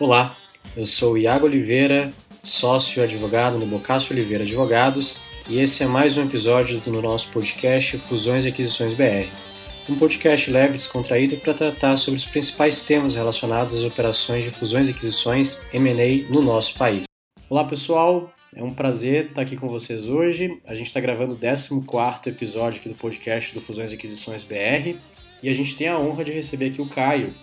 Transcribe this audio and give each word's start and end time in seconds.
Olá, 0.00 0.36
eu 0.76 0.86
sou 0.86 1.18
Iago 1.18 1.46
Oliveira, 1.46 2.12
sócio 2.42 3.02
advogado 3.02 3.58
no 3.58 3.66
Bocácio 3.66 4.12
Oliveira 4.12 4.42
Advogados, 4.42 5.22
e 5.48 5.60
esse 5.60 5.84
é 5.84 5.86
mais 5.86 6.16
um 6.16 6.24
episódio 6.24 6.80
do 6.80 7.02
nosso 7.02 7.30
podcast 7.30 7.98
Fusões 7.98 8.44
e 8.44 8.48
Aquisições 8.48 8.94
BR. 8.94 9.28
Um 9.88 9.96
podcast 9.96 10.50
leve 10.50 10.74
e 10.74 10.76
descontraído 10.78 11.36
para 11.36 11.54
tratar 11.54 11.96
sobre 11.98 12.18
os 12.18 12.24
principais 12.24 12.82
temas 12.82 13.14
relacionados 13.14 13.74
às 13.74 13.84
operações 13.84 14.44
de 14.44 14.50
fusões 14.50 14.88
e 14.88 14.92
aquisições 14.92 15.62
M&A 15.72 16.32
no 16.32 16.40
nosso 16.40 16.76
país. 16.78 17.04
Olá 17.48 17.64
pessoal, 17.64 18.32
é 18.56 18.62
um 18.62 18.72
prazer 18.72 19.26
estar 19.26 19.42
aqui 19.42 19.56
com 19.56 19.68
vocês 19.68 20.08
hoje. 20.08 20.58
A 20.66 20.74
gente 20.74 20.86
está 20.86 21.00
gravando 21.00 21.34
o 21.34 21.38
14 21.38 22.28
episódio 22.28 22.80
aqui 22.80 22.88
do 22.88 22.94
podcast 22.94 23.54
do 23.54 23.60
Fusões 23.60 23.92
e 23.92 23.94
Aquisições 23.94 24.42
BR 24.42 24.98
e 25.42 25.48
a 25.48 25.52
gente 25.52 25.76
tem 25.76 25.88
a 25.88 25.98
honra 25.98 26.24
de 26.24 26.32
receber 26.32 26.66
aqui 26.66 26.80
o 26.80 26.88
Caio, 26.88 27.34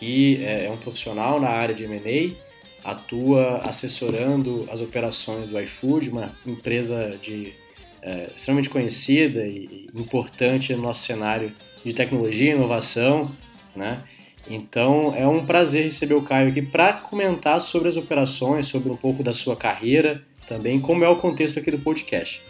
que 0.00 0.42
é, 0.42 0.64
é 0.64 0.70
um 0.70 0.78
profissional 0.78 1.38
na 1.38 1.50
área 1.50 1.74
de 1.74 1.84
M&A, 1.84 2.90
atua 2.90 3.58
assessorando 3.58 4.66
as 4.72 4.80
operações 4.80 5.50
do 5.50 5.60
iFood, 5.60 6.08
uma 6.08 6.34
empresa 6.46 7.18
de, 7.20 7.52
é, 8.00 8.30
extremamente 8.34 8.70
conhecida 8.70 9.46
e 9.46 9.90
importante 9.94 10.74
no 10.74 10.82
nosso 10.82 11.04
cenário 11.04 11.52
de 11.84 11.92
tecnologia 11.92 12.50
e 12.50 12.56
inovação, 12.56 13.30
né? 13.76 14.02
Então 14.48 15.14
é 15.14 15.28
um 15.28 15.44
prazer 15.44 15.84
receber 15.84 16.14
o 16.14 16.22
Caio 16.22 16.48
aqui 16.48 16.62
para 16.62 16.94
comentar 16.94 17.60
sobre 17.60 17.86
as 17.86 17.98
operações, 17.98 18.66
sobre 18.66 18.90
um 18.90 18.96
pouco 18.96 19.22
da 19.22 19.34
sua 19.34 19.54
carreira, 19.54 20.24
também 20.46 20.80
como 20.80 21.04
é 21.04 21.08
o 21.10 21.16
contexto 21.16 21.58
aqui 21.58 21.70
do 21.70 21.78
podcast. 21.78 22.42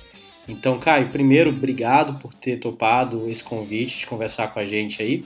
Então, 0.49 0.79
Caio, 0.79 1.09
primeiro, 1.11 1.51
obrigado 1.51 2.19
por 2.19 2.33
ter 2.33 2.59
topado 2.59 3.29
esse 3.29 3.43
convite 3.43 3.99
de 3.99 4.07
conversar 4.07 4.49
com 4.49 4.61
a 4.61 4.65
gente 4.65 5.03
aí. 5.03 5.25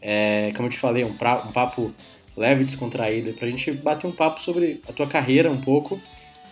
É, 0.00 0.52
como 0.56 0.66
eu 0.66 0.70
te 0.70 0.78
falei, 0.78 1.04
um, 1.04 1.16
pra, 1.16 1.42
um 1.42 1.52
papo 1.52 1.94
leve 2.36 2.62
e 2.62 2.66
descontraído 2.66 3.32
para 3.34 3.46
a 3.46 3.50
gente 3.50 3.70
bater 3.72 4.06
um 4.06 4.12
papo 4.12 4.40
sobre 4.40 4.80
a 4.88 4.92
tua 4.92 5.06
carreira 5.06 5.50
um 5.50 5.60
pouco 5.60 6.00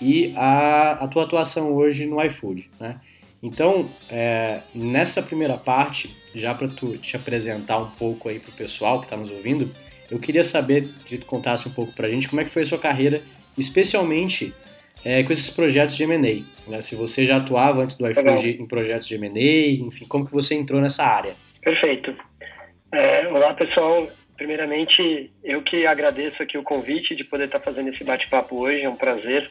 e 0.01 0.33
a, 0.37 0.93
a 0.93 1.09
tua 1.09 1.25
atuação 1.25 1.73
hoje 1.75 2.07
no 2.07 2.23
iFood, 2.23 2.71
né? 2.79 3.01
Então, 3.43 3.89
é, 4.11 4.63
nessa 4.75 5.23
primeira 5.23 5.57
parte, 5.57 6.15
já 6.35 6.55
para 6.55 6.69
tu 6.69 6.99
te 6.99 7.17
apresentar 7.17 7.79
um 7.79 7.91
pouco 7.91 8.29
aí 8.29 8.41
para 8.41 8.51
o 8.51 8.55
pessoal 8.55 8.99
que 8.99 9.07
está 9.07 9.17
nos 9.17 9.31
ouvindo, 9.31 9.71
eu 10.11 10.19
queria 10.19 10.43
saber, 10.43 10.89
que 11.05 11.19
tu 11.19 11.27
contasse 11.27 11.69
um 11.69 11.71
pouco 11.71 11.93
para 11.93 12.09
a 12.09 12.11
gente 12.11 12.29
como 12.29 12.41
é 12.41 12.45
que 12.45 12.51
foi 12.51 12.63
a 12.63 12.65
sua 12.65 12.79
carreira, 12.79 13.23
especialmente 13.57 14.53
é, 15.05 15.23
com 15.23 15.33
esses 15.33 15.51
projetos 15.51 15.97
de 15.97 16.03
M&A. 16.03 16.71
Né? 16.71 16.81
Se 16.81 16.97
você 16.97 17.25
já 17.25 17.37
atuava 17.37 17.83
antes 17.83 17.97
do 17.97 18.11
iFood 18.11 18.59
em 18.61 18.67
projetos 18.67 19.07
de 19.07 19.15
M&A, 19.15 19.87
enfim, 19.87 20.05
como 20.07 20.27
que 20.27 20.33
você 20.33 20.55
entrou 20.55 20.81
nessa 20.81 21.05
área? 21.05 21.37
Perfeito. 21.63 22.15
É, 22.91 23.29
olá, 23.29 23.53
pessoal. 23.53 24.09
Primeiramente, 24.37 25.31
eu 25.45 25.63
que 25.63 25.87
agradeço 25.87 26.43
aqui 26.43 26.57
o 26.57 26.63
convite 26.63 27.15
de 27.15 27.25
poder 27.25 27.45
estar 27.45 27.61
fazendo 27.61 27.91
esse 27.91 28.03
bate-papo 28.03 28.57
hoje. 28.57 28.83
É 28.83 28.89
um 28.89 28.97
prazer 28.97 29.51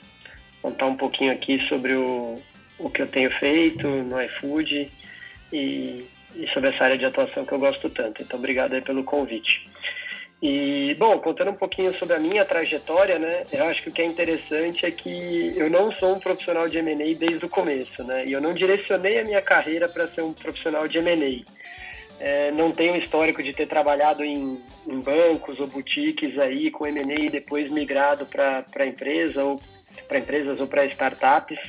contar 0.62 0.88
um 0.88 0.98
pouquinho 0.98 1.32
aqui 1.32 1.60
sobre 1.68 1.94
o, 1.94 2.42
o 2.80 2.90
que 2.90 3.02
eu 3.02 3.08
tenho 3.08 3.30
feito 3.38 3.88
no 3.88 4.20
iFood 4.24 4.92
e, 5.54 6.06
e 6.36 6.48
sobre 6.54 6.70
essa 6.70 6.86
área 6.86 6.98
de 6.98 7.06
atuação 7.06 7.46
que 7.46 7.52
eu 7.52 7.60
gosto 7.60 7.90
tanto. 7.92 8.24
Então, 8.24 8.40
obrigado 8.40 8.74
aí 8.74 8.82
pelo 8.82 9.04
convite. 9.04 9.70
E, 10.42 10.96
bom, 10.98 11.18
contando 11.20 11.52
um 11.52 11.56
pouquinho 11.56 11.96
sobre 11.98 12.16
a 12.16 12.20
minha 12.20 12.46
trajetória, 12.46 13.20
né, 13.20 13.44
eu 13.52 13.66
acho 13.66 13.84
que 13.84 13.90
o 13.90 13.92
que 13.92 14.02
é 14.02 14.06
interessante 14.06 14.86
é 14.86 14.92
que 14.92 15.54
eu 15.56 15.70
não 15.70 15.92
sou 15.94 16.16
um 16.16 16.20
profissional 16.20 16.70
de 16.70 16.78
M&A 16.78 17.16
desde 17.18 17.44
o 17.44 17.50
começo, 17.50 18.04
né, 18.04 18.24
e 18.26 18.34
eu 18.34 18.42
não 18.42 18.54
direcionei 18.54 19.20
a 19.20 19.24
minha 19.24 19.42
carreira 19.42 19.90
para 19.90 20.08
ser 20.10 20.22
um 20.22 20.34
profissional 20.34 20.88
de 20.88 21.00
M&A. 21.00 21.44
É, 22.20 22.52
não 22.52 22.72
tenho 22.72 22.96
histórico 22.96 23.44
de 23.44 23.54
ter 23.54 23.68
trabalhado 23.68 24.24
em, 24.24 24.60
em 24.88 25.00
bancos 25.00 25.60
ou 25.60 25.68
boutiques 25.68 26.38
aí 26.40 26.72
com 26.72 26.88
M&A 26.88 27.26
e 27.26 27.30
depois 27.30 27.72
migrado 27.72 28.26
para 28.26 28.86
empresa 28.86 29.44
ou 29.44 29.62
para 30.08 30.20
empresas 30.20 30.60
ou 30.60 30.68
para 30.68 30.86
startups. 30.86 31.60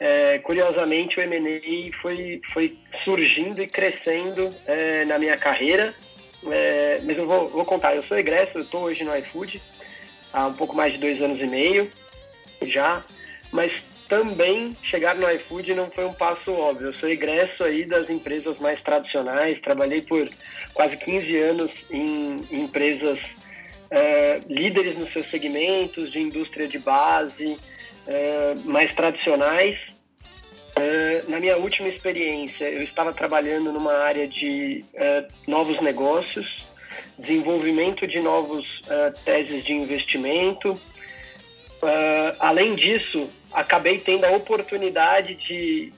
É, 0.00 0.38
curiosamente, 0.38 1.18
o 1.18 1.22
M&A 1.22 1.96
foi, 2.00 2.40
foi 2.52 2.78
surgindo 3.04 3.62
e 3.62 3.66
crescendo 3.66 4.52
é, 4.66 5.04
na 5.04 5.18
minha 5.18 5.36
carreira, 5.36 5.94
é, 6.50 7.00
mas 7.04 7.18
eu 7.18 7.26
vou, 7.26 7.48
vou, 7.48 7.64
contar. 7.64 7.94
Eu 7.94 8.02
sou 8.04 8.16
egresso, 8.16 8.58
eu 8.58 8.62
estou 8.62 8.84
hoje 8.84 9.04
no 9.04 9.14
iFood 9.16 9.60
há 10.32 10.46
um 10.46 10.54
pouco 10.54 10.74
mais 10.74 10.92
de 10.92 10.98
dois 10.98 11.20
anos 11.20 11.38
e 11.38 11.46
meio 11.46 11.90
já, 12.66 13.04
mas 13.52 13.72
também 14.10 14.76
chegar 14.82 15.14
no 15.14 15.30
iFood 15.30 15.72
não 15.72 15.88
foi 15.92 16.04
um 16.04 16.12
passo 16.12 16.52
óbvio. 16.52 16.88
Eu 16.88 16.94
sou 16.94 17.08
egresso 17.08 17.62
aí 17.62 17.86
das 17.86 18.10
empresas 18.10 18.58
mais 18.58 18.82
tradicionais, 18.82 19.60
trabalhei 19.60 20.02
por 20.02 20.28
quase 20.74 20.96
15 20.96 21.38
anos 21.38 21.70
em, 21.88 22.44
em 22.50 22.64
empresas 22.64 23.18
é, 23.88 24.40
líderes 24.48 24.98
nos 24.98 25.12
seus 25.12 25.30
segmentos, 25.30 26.10
de 26.10 26.18
indústria 26.18 26.66
de 26.66 26.78
base, 26.78 27.56
é, 28.06 28.54
mais 28.64 28.92
tradicionais. 28.96 29.78
É, 30.74 31.22
na 31.28 31.38
minha 31.38 31.56
última 31.56 31.88
experiência, 31.88 32.64
eu 32.64 32.82
estava 32.82 33.12
trabalhando 33.12 33.72
numa 33.72 33.94
área 33.94 34.26
de 34.26 34.84
novos 35.46 35.80
negócios, 35.80 36.46
desenvolvimento 37.16 38.06
de 38.08 38.18
novos 38.18 38.66
teses 39.24 39.64
de 39.64 39.72
investimento, 39.72 40.80
Uh, 41.82 42.36
além 42.38 42.74
disso, 42.74 43.30
acabei 43.52 43.98
tendo 43.98 44.26
a 44.26 44.32
oportunidade 44.32 45.34
de 45.34 45.92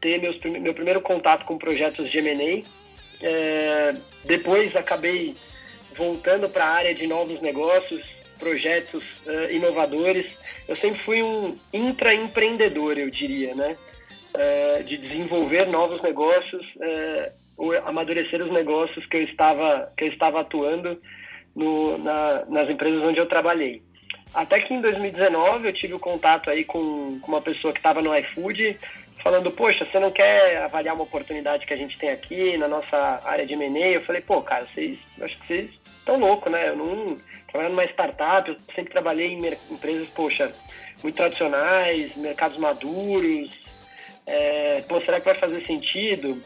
ter 0.00 0.20
meus, 0.20 0.38
meu 0.40 0.74
primeiro 0.74 1.00
contato 1.00 1.46
com 1.46 1.56
projetos 1.56 2.10
de 2.10 2.18
M&A. 2.18 2.64
É, 3.24 3.94
depois 4.24 4.74
acabei 4.74 5.36
voltando 5.96 6.48
para 6.48 6.64
a 6.64 6.70
área 6.70 6.94
de 6.94 7.06
novos 7.06 7.40
negócios, 7.40 8.02
projetos 8.38 9.04
uh, 9.26 9.50
inovadores. 9.52 10.26
Eu 10.66 10.76
sempre 10.78 11.00
fui 11.04 11.22
um 11.22 11.56
intraempreendedor, 11.72 12.98
eu 12.98 13.10
diria, 13.10 13.54
né? 13.54 13.76
Uh, 14.34 14.84
de 14.84 14.96
desenvolver 14.96 15.66
novos 15.66 16.02
negócios, 16.02 16.66
uh, 16.76 17.32
ou 17.56 17.72
amadurecer 17.86 18.42
os 18.42 18.50
negócios 18.50 19.06
que 19.06 19.18
eu 19.18 19.22
estava, 19.22 19.92
que 19.96 20.04
eu 20.04 20.08
estava 20.08 20.40
atuando 20.40 21.00
no, 21.54 21.98
na, 21.98 22.44
nas 22.46 22.68
empresas 22.68 23.02
onde 23.02 23.20
eu 23.20 23.26
trabalhei. 23.26 23.82
Até 24.34 24.60
que 24.60 24.72
em 24.72 24.80
2019 24.80 25.68
eu 25.68 25.72
tive 25.72 25.94
o 25.94 25.98
contato 25.98 26.48
aí 26.48 26.64
com, 26.64 27.18
com 27.20 27.28
uma 27.28 27.42
pessoa 27.42 27.72
que 27.72 27.78
estava 27.78 28.00
no 28.00 28.16
iFood, 28.16 28.78
falando, 29.22 29.50
poxa, 29.50 29.84
você 29.84 30.00
não 30.00 30.10
quer 30.10 30.62
avaliar 30.62 30.94
uma 30.94 31.04
oportunidade 31.04 31.66
que 31.66 31.74
a 31.74 31.76
gente 31.76 31.98
tem 31.98 32.10
aqui 32.10 32.56
na 32.56 32.66
nossa 32.66 33.20
área 33.24 33.46
de 33.46 33.52
M&A? 33.52 33.88
Eu 33.88 34.00
falei, 34.02 34.22
pô, 34.22 34.40
cara, 34.42 34.66
vocês, 34.72 34.98
acho 35.20 35.38
que 35.40 35.46
vocês 35.46 35.70
estão 35.98 36.18
loucos, 36.18 36.50
né? 36.50 36.68
Eu 36.68 36.76
não 36.76 37.18
trabalhando 37.48 37.72
numa 37.72 37.84
startup, 37.84 38.48
eu 38.48 38.56
sempre 38.74 38.92
trabalhei 38.92 39.28
em 39.28 39.46
empresas, 39.70 40.08
poxa, 40.14 40.52
muito 41.02 41.16
tradicionais, 41.16 42.16
mercados 42.16 42.56
maduros. 42.56 43.50
É, 44.26 44.82
pô, 44.88 45.00
será 45.02 45.20
que 45.20 45.26
vai 45.26 45.34
fazer 45.34 45.64
sentido? 45.66 46.42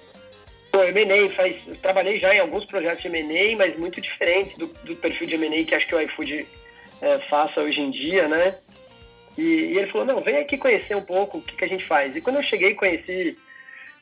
Pô, 0.73 0.83
M&A 0.83 1.33
faz, 1.35 1.57
eu 1.67 1.77
trabalhei 1.77 2.19
já 2.19 2.35
em 2.35 2.41
alguns 2.41 2.65
projetos 2.67 3.01
de 3.01 3.09
M&A, 3.09 3.57
mas 3.57 3.79
muito 3.79 4.01
diferente 4.01 4.59
do, 4.59 4.67
do 4.67 4.97
perfil 4.97 5.29
de 5.29 5.35
M&A 5.35 5.65
que 5.65 5.75
acho 5.75 5.87
que 5.87 5.95
o 5.95 6.01
iFood 6.01 6.47
é, 7.01 7.19
faça 7.29 7.61
hoje 7.61 7.81
em 7.81 7.91
dia, 7.91 8.29
né? 8.29 8.57
E, 9.37 9.43
e, 9.43 9.79
ele 9.79 9.91
falou, 9.91 10.07
não, 10.07 10.21
vem 10.21 10.39
aqui 10.39 10.57
conhecer 10.57 10.95
um 10.95 11.03
pouco 11.03 11.39
o 11.39 11.43
que, 11.43 11.57
que 11.57 11.65
a 11.65 11.69
gente 11.69 11.85
faz. 11.85 12.15
E 12.17 12.21
quando 12.21 12.37
eu 12.37 12.43
cheguei 12.43 12.75
conheci, 12.75 13.37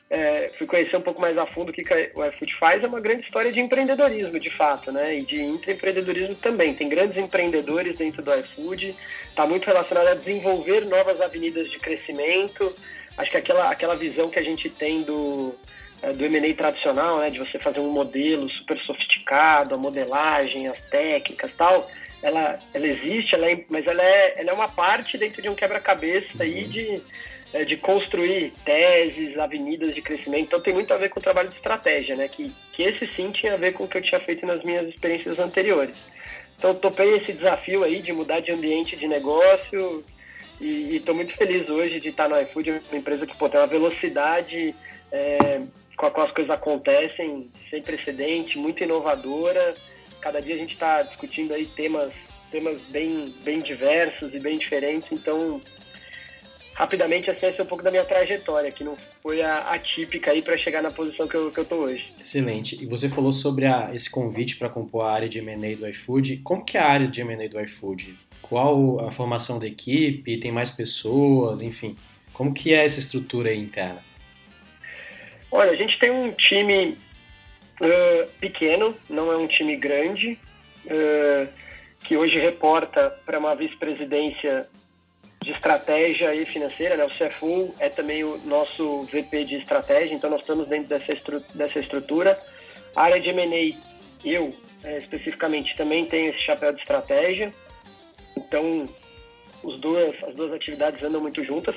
é, 0.09 0.51
fui 0.57 0.65
conhecer 0.67 0.95
um 0.95 1.01
pouco 1.01 1.19
mais 1.19 1.37
a 1.37 1.45
fundo 1.47 1.69
o 1.69 1.73
que, 1.73 1.83
que 1.83 2.11
o 2.15 2.23
iFood 2.25 2.55
faz, 2.57 2.83
é 2.83 2.87
uma 2.87 3.01
grande 3.01 3.23
história 3.23 3.51
de 3.51 3.59
empreendedorismo, 3.59 4.39
de 4.39 4.49
fato, 4.51 4.91
né? 4.91 5.17
E 5.17 5.25
de 5.25 5.41
intraempreendedorismo 5.41 6.35
também. 6.35 6.73
Tem 6.73 6.87
grandes 6.87 7.17
empreendedores 7.17 7.97
dentro 7.97 8.21
do 8.21 8.33
iFood, 8.39 8.95
está 9.27 9.45
muito 9.45 9.65
relacionado 9.65 10.07
a 10.07 10.15
desenvolver 10.15 10.85
novas 10.85 11.19
avenidas 11.19 11.69
de 11.69 11.79
crescimento. 11.79 12.75
Acho 13.17 13.31
que 13.31 13.37
aquela, 13.37 13.69
aquela 13.69 13.95
visão 13.95 14.29
que 14.29 14.39
a 14.39 14.43
gente 14.43 14.69
tem 14.69 15.01
do, 15.03 15.55
é, 16.01 16.13
do 16.13 16.23
M&A 16.23 16.53
tradicional, 16.53 17.19
né? 17.19 17.29
De 17.29 17.39
você 17.39 17.59
fazer 17.59 17.79
um 17.79 17.91
modelo 17.91 18.49
super 18.51 18.79
sofisticado, 18.81 19.75
a 19.75 19.77
modelagem, 19.77 20.67
as 20.67 20.79
técnicas 20.89 21.51
tal 21.57 21.89
ela, 22.25 22.57
ela 22.73 22.87
existe, 22.87 23.35
ela 23.35 23.47
é, 23.49 23.63
mas 23.69 23.85
ela 23.85 24.01
é, 24.01 24.41
ela 24.41 24.49
é 24.49 24.53
uma 24.53 24.67
parte 24.67 25.15
dentro 25.15 25.43
de 25.43 25.47
um 25.47 25.53
quebra-cabeça 25.53 26.41
aí 26.41 26.63
uhum. 26.63 26.69
de, 26.69 27.01
é, 27.53 27.63
de 27.63 27.77
construir 27.77 28.51
teses, 28.65 29.37
avenidas 29.37 29.93
de 29.93 30.01
crescimento. 30.01 30.47
Então 30.47 30.59
tem 30.59 30.73
muito 30.73 30.91
a 30.91 30.97
ver 30.97 31.09
com 31.09 31.19
o 31.19 31.23
trabalho 31.23 31.49
de 31.49 31.55
estratégia, 31.55 32.15
né? 32.15 32.27
Que, 32.27 32.51
que 32.73 32.81
esse 32.81 33.05
sim 33.15 33.31
tinha 33.31 33.53
a 33.53 33.57
ver 33.57 33.73
com 33.73 33.83
o 33.83 33.87
que 33.87 33.99
eu 33.99 34.01
tinha 34.01 34.19
feito 34.21 34.43
nas 34.43 34.63
minhas 34.63 34.89
experiências 34.89 35.37
anteriores. 35.37 35.95
Então 36.57 36.73
topei 36.73 37.15
esse 37.15 37.31
desafio 37.31 37.83
aí 37.83 38.01
de 38.01 38.11
mudar 38.11 38.39
de 38.39 38.51
ambiente 38.51 38.95
de 38.95 39.07
negócio 39.07 40.03
e 40.59 40.95
estou 40.95 41.13
muito 41.13 41.35
feliz 41.35 41.69
hoje 41.69 41.99
de 41.99 42.09
estar 42.09 42.27
no 42.27 42.41
iFood, 42.41 42.81
uma 42.89 42.97
empresa 42.97 43.27
que 43.27 43.37
pô, 43.37 43.47
tem 43.47 43.59
uma 43.59 43.67
velocidade 43.67 44.73
é, 45.11 45.61
com 45.95 46.07
a 46.07 46.11
qual 46.11 46.25
as 46.25 46.33
coisas 46.33 46.51
acontecem 46.51 47.51
sem 47.69 47.83
precedente, 47.83 48.57
muito 48.57 48.81
inovadora 48.81 49.75
cada 50.25 50.41
dia 50.41 50.55
a 50.55 50.57
gente 50.57 50.73
está 50.73 51.03
discutindo 51.03 51.53
aí 51.53 51.67
temas, 51.75 52.11
temas 52.49 52.81
bem, 52.89 53.31
bem 53.43 53.61
diversos 53.61 54.33
e 54.33 54.39
bem 54.39 54.57
diferentes, 54.57 55.07
então 55.11 55.61
rapidamente, 56.73 57.29
assim, 57.29 57.45
essa 57.45 57.61
é 57.61 57.63
um 57.63 57.67
pouco 57.67 57.83
da 57.83 57.91
minha 57.91 58.03
trajetória, 58.03 58.71
que 58.71 58.83
não 58.83 58.97
foi 59.21 59.43
a 59.43 59.71
atípica 59.71 60.31
aí 60.31 60.41
para 60.41 60.57
chegar 60.57 60.81
na 60.81 60.89
posição 60.89 61.27
que 61.27 61.35
eu, 61.35 61.51
que 61.51 61.59
eu 61.59 61.65
tô 61.65 61.75
hoje. 61.75 62.11
Excelente. 62.19 62.83
E 62.83 62.87
você 62.87 63.07
falou 63.07 63.31
sobre 63.31 63.67
a, 63.67 63.91
esse 63.93 64.09
convite 64.09 64.55
para 64.55 64.67
compor 64.67 65.05
a 65.05 65.11
área 65.11 65.29
de 65.29 65.37
M&A 65.37 65.77
do 65.77 65.87
iFood. 65.87 66.37
Como 66.37 66.65
que 66.65 66.75
é 66.75 66.81
a 66.81 66.87
área 66.87 67.07
de 67.07 67.21
M&A 67.21 67.47
do 67.47 67.61
iFood? 67.61 68.17
Qual 68.41 68.99
a 69.07 69.11
formação 69.11 69.59
da 69.59 69.67
equipe? 69.67 70.37
Tem 70.37 70.51
mais 70.51 70.71
pessoas? 70.71 71.61
Enfim, 71.61 71.95
como 72.33 72.51
que 72.51 72.73
é 72.73 72.83
essa 72.83 72.97
estrutura 72.97 73.51
aí 73.51 73.59
interna? 73.59 74.03
Olha, 75.51 75.71
a 75.71 75.75
gente 75.75 75.99
tem 75.99 76.09
um 76.09 76.31
time 76.31 76.97
uh, 77.81 78.27
pequeno, 78.39 78.95
não 79.09 79.31
é 79.31 79.37
um 79.37 79.47
time 79.47 79.75
grande, 79.75 80.39
uh, 80.85 81.47
que 82.01 82.15
hoje 82.15 82.39
reporta 82.39 83.09
para 83.25 83.39
uma 83.39 83.55
vice-presidência 83.55 84.67
de 85.43 85.51
estratégia 85.51 86.33
e 86.33 86.45
financeira, 86.47 86.97
né? 86.97 87.05
o 87.05 87.09
CFO 87.09 87.75
é 87.79 87.89
também 87.89 88.23
o 88.23 88.37
nosso 88.45 89.03
VP 89.03 89.45
de 89.45 89.55
estratégia, 89.57 90.15
então 90.15 90.29
nós 90.29 90.41
estamos 90.41 90.67
dentro 90.67 90.89
dessa, 90.89 91.13
estru 91.13 91.39
dessa 91.53 91.79
estrutura. 91.79 92.39
A 92.95 93.03
área 93.03 93.21
de 93.21 93.29
M&A, 93.29 93.77
eu 94.27 94.53
é, 94.83 94.99
especificamente 94.99 95.75
também 95.77 96.05
tenho 96.05 96.29
esse 96.29 96.39
chapéu 96.39 96.73
de 96.73 96.79
estratégia, 96.79 97.53
então 98.37 98.87
os 99.63 99.79
duas, 99.79 100.15
as 100.23 100.35
duas 100.35 100.53
atividades 100.53 101.03
andam 101.03 101.21
muito 101.21 101.43
juntas. 101.43 101.75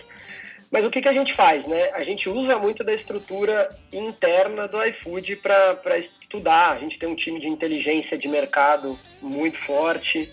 Mas 0.70 0.84
o 0.84 0.90
que, 0.90 1.00
que 1.00 1.08
a 1.08 1.14
gente 1.14 1.34
faz? 1.34 1.66
Né? 1.66 1.90
A 1.94 2.04
gente 2.04 2.28
usa 2.28 2.58
muito 2.58 2.84
da 2.84 2.94
estrutura 2.94 3.70
interna 3.92 4.68
do 4.68 4.82
iFood 4.84 5.36
para 5.36 5.98
estudar. 5.98 6.72
A 6.72 6.78
gente 6.78 6.98
tem 6.98 7.08
um 7.08 7.16
time 7.16 7.40
de 7.40 7.48
inteligência 7.48 8.18
de 8.18 8.28
mercado 8.28 8.98
muito 9.22 9.58
forte, 9.64 10.30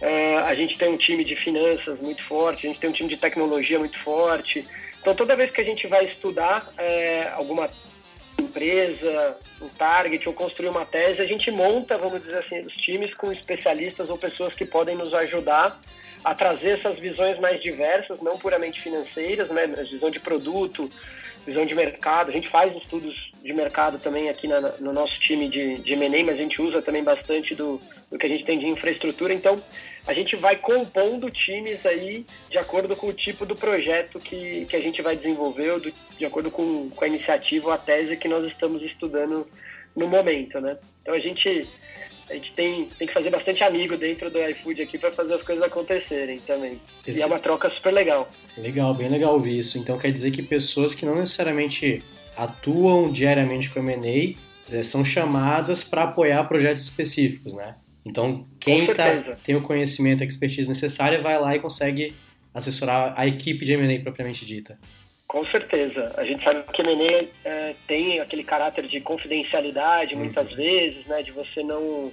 é, 0.00 0.38
a 0.38 0.54
gente 0.54 0.78
tem 0.78 0.88
um 0.88 0.96
time 0.96 1.22
de 1.22 1.36
finanças 1.36 2.00
muito 2.00 2.22
forte, 2.24 2.66
a 2.66 2.70
gente 2.70 2.80
tem 2.80 2.88
um 2.88 2.94
time 2.94 3.08
de 3.08 3.18
tecnologia 3.18 3.78
muito 3.78 3.98
forte. 4.00 4.66
Então, 5.00 5.14
toda 5.14 5.36
vez 5.36 5.50
que 5.50 5.60
a 5.60 5.64
gente 5.64 5.86
vai 5.86 6.06
estudar 6.06 6.72
é, 6.78 7.28
alguma 7.34 7.68
empresa, 8.40 9.36
um 9.60 9.68
target 9.68 10.26
ou 10.26 10.34
construir 10.34 10.70
uma 10.70 10.86
tese, 10.86 11.20
a 11.20 11.26
gente 11.26 11.50
monta, 11.50 11.98
vamos 11.98 12.22
dizer 12.22 12.38
assim, 12.38 12.60
os 12.60 12.72
times 12.76 13.12
com 13.14 13.30
especialistas 13.30 14.08
ou 14.08 14.16
pessoas 14.16 14.54
que 14.54 14.64
podem 14.64 14.96
nos 14.96 15.12
ajudar 15.12 15.78
a 16.24 16.34
trazer 16.34 16.78
essas 16.78 16.98
visões 16.98 17.38
mais 17.38 17.62
diversas, 17.62 18.20
não 18.20 18.38
puramente 18.38 18.80
financeiras, 18.80 19.48
né, 19.50 19.66
visão 19.66 20.10
de 20.10 20.20
produto, 20.20 20.90
visão 21.46 21.64
de 21.64 21.74
mercado. 21.74 22.30
A 22.30 22.32
gente 22.32 22.48
faz 22.48 22.74
estudos 22.76 23.32
de 23.42 23.52
mercado 23.52 23.98
também 23.98 24.28
aqui 24.28 24.46
na, 24.46 24.60
no 24.78 24.92
nosso 24.92 25.18
time 25.20 25.48
de, 25.48 25.80
de 25.80 25.92
M&A, 25.94 26.24
mas 26.24 26.34
a 26.34 26.42
gente 26.42 26.60
usa 26.60 26.82
também 26.82 27.02
bastante 27.02 27.54
do, 27.54 27.80
do 28.10 28.18
que 28.18 28.26
a 28.26 28.28
gente 28.28 28.44
tem 28.44 28.58
de 28.58 28.66
infraestrutura. 28.66 29.32
Então, 29.32 29.62
a 30.06 30.12
gente 30.12 30.36
vai 30.36 30.56
compondo 30.56 31.30
times 31.30 31.84
aí 31.86 32.26
de 32.50 32.58
acordo 32.58 32.94
com 32.96 33.08
o 33.08 33.12
tipo 33.12 33.46
do 33.46 33.56
projeto 33.56 34.18
que, 34.18 34.66
que 34.66 34.76
a 34.76 34.80
gente 34.80 35.00
vai 35.00 35.16
desenvolver, 35.16 35.78
do, 35.80 35.92
de 36.18 36.24
acordo 36.24 36.50
com, 36.50 36.90
com 36.90 37.04
a 37.04 37.08
iniciativa 37.08 37.66
ou 37.66 37.72
a 37.72 37.78
tese 37.78 38.16
que 38.16 38.28
nós 38.28 38.44
estamos 38.46 38.82
estudando 38.82 39.46
no 39.96 40.06
momento, 40.06 40.60
né? 40.60 40.76
Então, 41.02 41.14
a 41.14 41.18
gente 41.18 41.66
a 42.30 42.34
gente 42.34 42.52
tem, 42.54 42.88
tem 42.98 43.08
que 43.08 43.12
fazer 43.12 43.28
bastante 43.28 43.62
amigo 43.64 43.96
dentro 43.96 44.30
do 44.30 44.38
iFood 44.38 44.82
aqui 44.82 44.96
para 44.96 45.10
fazer 45.10 45.34
as 45.34 45.42
coisas 45.42 45.64
acontecerem 45.64 46.38
também. 46.46 46.80
Esse... 47.06 47.18
E 47.18 47.22
é 47.22 47.26
uma 47.26 47.40
troca 47.40 47.68
super 47.70 47.92
legal. 47.92 48.30
Legal, 48.56 48.94
bem 48.94 49.08
legal 49.08 49.34
ouvir 49.34 49.58
isso. 49.58 49.76
Então 49.78 49.98
quer 49.98 50.12
dizer 50.12 50.30
que 50.30 50.42
pessoas 50.42 50.94
que 50.94 51.04
não 51.04 51.16
necessariamente 51.16 52.02
atuam 52.36 53.10
diariamente 53.10 53.68
com 53.68 53.80
M&A 53.80 54.74
é, 54.74 54.82
são 54.84 55.04
chamadas 55.04 55.82
para 55.82 56.04
apoiar 56.04 56.44
projetos 56.44 56.84
específicos, 56.84 57.54
né? 57.54 57.74
Então 58.04 58.46
quem 58.60 58.86
tá, 58.94 59.36
tem 59.42 59.56
o 59.56 59.62
conhecimento, 59.62 60.22
a 60.22 60.26
expertise 60.26 60.68
necessária 60.68 61.20
vai 61.20 61.38
lá 61.38 61.54
e 61.56 61.58
consegue 61.58 62.14
assessorar 62.54 63.12
a 63.16 63.26
equipe 63.26 63.64
de 63.64 63.72
M&A 63.72 64.00
propriamente 64.00 64.46
dita. 64.46 64.78
Com 65.30 65.46
certeza. 65.46 66.12
A 66.16 66.24
gente 66.24 66.42
sabe 66.42 66.64
que 66.72 66.82
M&A 66.82 67.28
é, 67.48 67.76
tem 67.86 68.18
aquele 68.18 68.42
caráter 68.42 68.88
de 68.88 69.00
confidencialidade, 69.00 70.14
uhum. 70.14 70.22
muitas 70.22 70.52
vezes, 70.54 71.06
né, 71.06 71.22
de 71.22 71.30
você 71.30 71.62
não, 71.62 72.10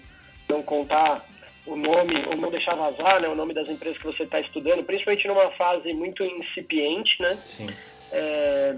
não 0.48 0.62
contar 0.62 1.26
o 1.66 1.76
nome, 1.76 2.14
ou 2.28 2.38
não 2.38 2.52
deixar 2.52 2.76
vazar 2.76 3.20
né, 3.20 3.28
o 3.28 3.34
nome 3.34 3.56
das 3.56 3.68
empresas 3.70 3.98
que 3.98 4.06
você 4.06 4.22
está 4.22 4.40
estudando, 4.40 4.84
principalmente 4.84 5.28
numa 5.28 5.50
fase 5.54 5.92
muito 5.94 6.24
incipiente, 6.24 7.20
né? 7.20 7.40
Sim. 7.44 7.68
É, 8.12 8.76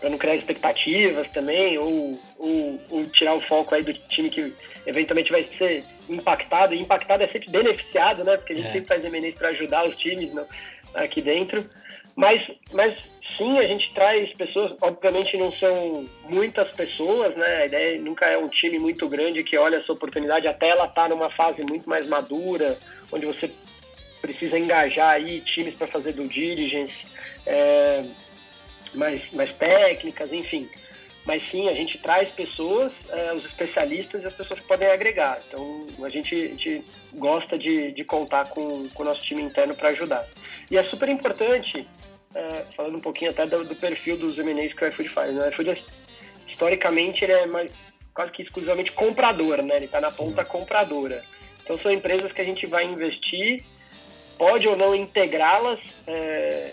para 0.00 0.08
não 0.08 0.16
criar 0.16 0.36
expectativas 0.36 1.30
também, 1.32 1.76
ou, 1.76 2.18
ou, 2.38 2.80
ou, 2.88 3.06
tirar 3.10 3.34
o 3.34 3.42
foco 3.42 3.74
aí 3.74 3.82
do 3.82 3.92
time 3.92 4.30
que 4.30 4.50
eventualmente 4.86 5.30
vai 5.30 5.46
ser 5.58 5.84
impactado, 6.08 6.74
e 6.74 6.80
impactado 6.80 7.22
é 7.22 7.28
sempre 7.28 7.50
beneficiado, 7.50 8.24
né? 8.24 8.38
Porque 8.38 8.54
a 8.54 8.56
gente 8.56 8.68
é. 8.68 8.72
sempre 8.72 8.88
faz 8.88 9.04
M&A 9.04 9.30
para 9.32 9.48
ajudar 9.50 9.86
os 9.86 9.96
times 9.98 10.32
não, 10.32 10.46
aqui 10.94 11.20
dentro. 11.20 11.68
Mas, 12.14 12.42
mas 12.72 12.96
sim, 13.36 13.58
a 13.58 13.66
gente 13.66 13.92
traz 13.94 14.32
pessoas, 14.34 14.72
obviamente 14.80 15.36
não 15.36 15.52
são 15.52 16.06
muitas 16.28 16.70
pessoas, 16.72 17.34
né? 17.36 17.62
A 17.62 17.66
ideia 17.66 18.00
nunca 18.00 18.26
é 18.26 18.36
um 18.36 18.48
time 18.48 18.78
muito 18.78 19.08
grande 19.08 19.42
que 19.42 19.56
olha 19.56 19.76
essa 19.76 19.92
oportunidade, 19.92 20.46
até 20.46 20.68
ela 20.68 20.86
tá 20.86 21.08
numa 21.08 21.30
fase 21.30 21.62
muito 21.62 21.88
mais 21.88 22.06
madura, 22.06 22.78
onde 23.10 23.26
você 23.26 23.50
precisa 24.20 24.58
engajar 24.58 25.14
aí 25.14 25.40
times 25.40 25.74
para 25.74 25.88
fazer 25.88 26.12
due 26.12 26.28
diligence, 26.28 26.94
é, 27.46 28.04
mais, 28.94 29.20
mais 29.32 29.52
técnicas, 29.56 30.32
enfim. 30.32 30.68
Mas 31.24 31.42
sim, 31.50 31.68
a 31.68 31.74
gente 31.74 31.98
traz 31.98 32.28
pessoas, 32.30 32.92
é, 33.08 33.32
os 33.32 33.44
especialistas 33.44 34.22
e 34.22 34.26
as 34.26 34.34
pessoas 34.34 34.58
que 34.58 34.66
podem 34.66 34.88
agregar. 34.88 35.40
Então 35.46 35.86
a 36.02 36.08
gente, 36.08 36.34
a 36.34 36.48
gente 36.48 36.84
gosta 37.14 37.56
de, 37.56 37.92
de 37.92 38.04
contar 38.04 38.48
com, 38.50 38.88
com 38.88 39.02
o 39.02 39.06
nosso 39.06 39.22
time 39.22 39.42
interno 39.42 39.74
para 39.74 39.90
ajudar. 39.90 40.26
E 40.70 40.76
é 40.76 40.84
super 40.84 41.08
importante 41.08 41.86
é, 42.34 42.64
falando 42.76 42.96
um 42.96 43.00
pouquinho 43.00 43.30
até 43.30 43.46
do, 43.46 43.64
do 43.64 43.76
perfil 43.76 44.16
dos 44.16 44.38
M&As 44.38 44.72
que 44.72 44.84
o 44.84 44.88
iFood 44.88 45.08
faz. 45.10 45.34
Né? 45.34 45.46
O 45.46 45.50
iFood, 45.50 45.84
historicamente, 46.48 47.24
ele 47.24 47.32
é 47.32 47.46
mais, 47.46 47.70
quase 48.14 48.32
que 48.32 48.42
exclusivamente 48.42 48.92
comprador, 48.92 49.62
né? 49.62 49.76
Ele 49.76 49.86
está 49.86 50.00
na 50.00 50.08
Sim. 50.08 50.26
ponta 50.26 50.44
compradora. 50.44 51.22
Então, 51.62 51.78
são 51.78 51.90
empresas 51.90 52.32
que 52.32 52.40
a 52.40 52.44
gente 52.44 52.66
vai 52.66 52.84
investir, 52.84 53.64
pode 54.36 54.66
ou 54.66 54.76
não 54.76 54.94
integrá-las 54.94 55.78
é, 56.06 56.72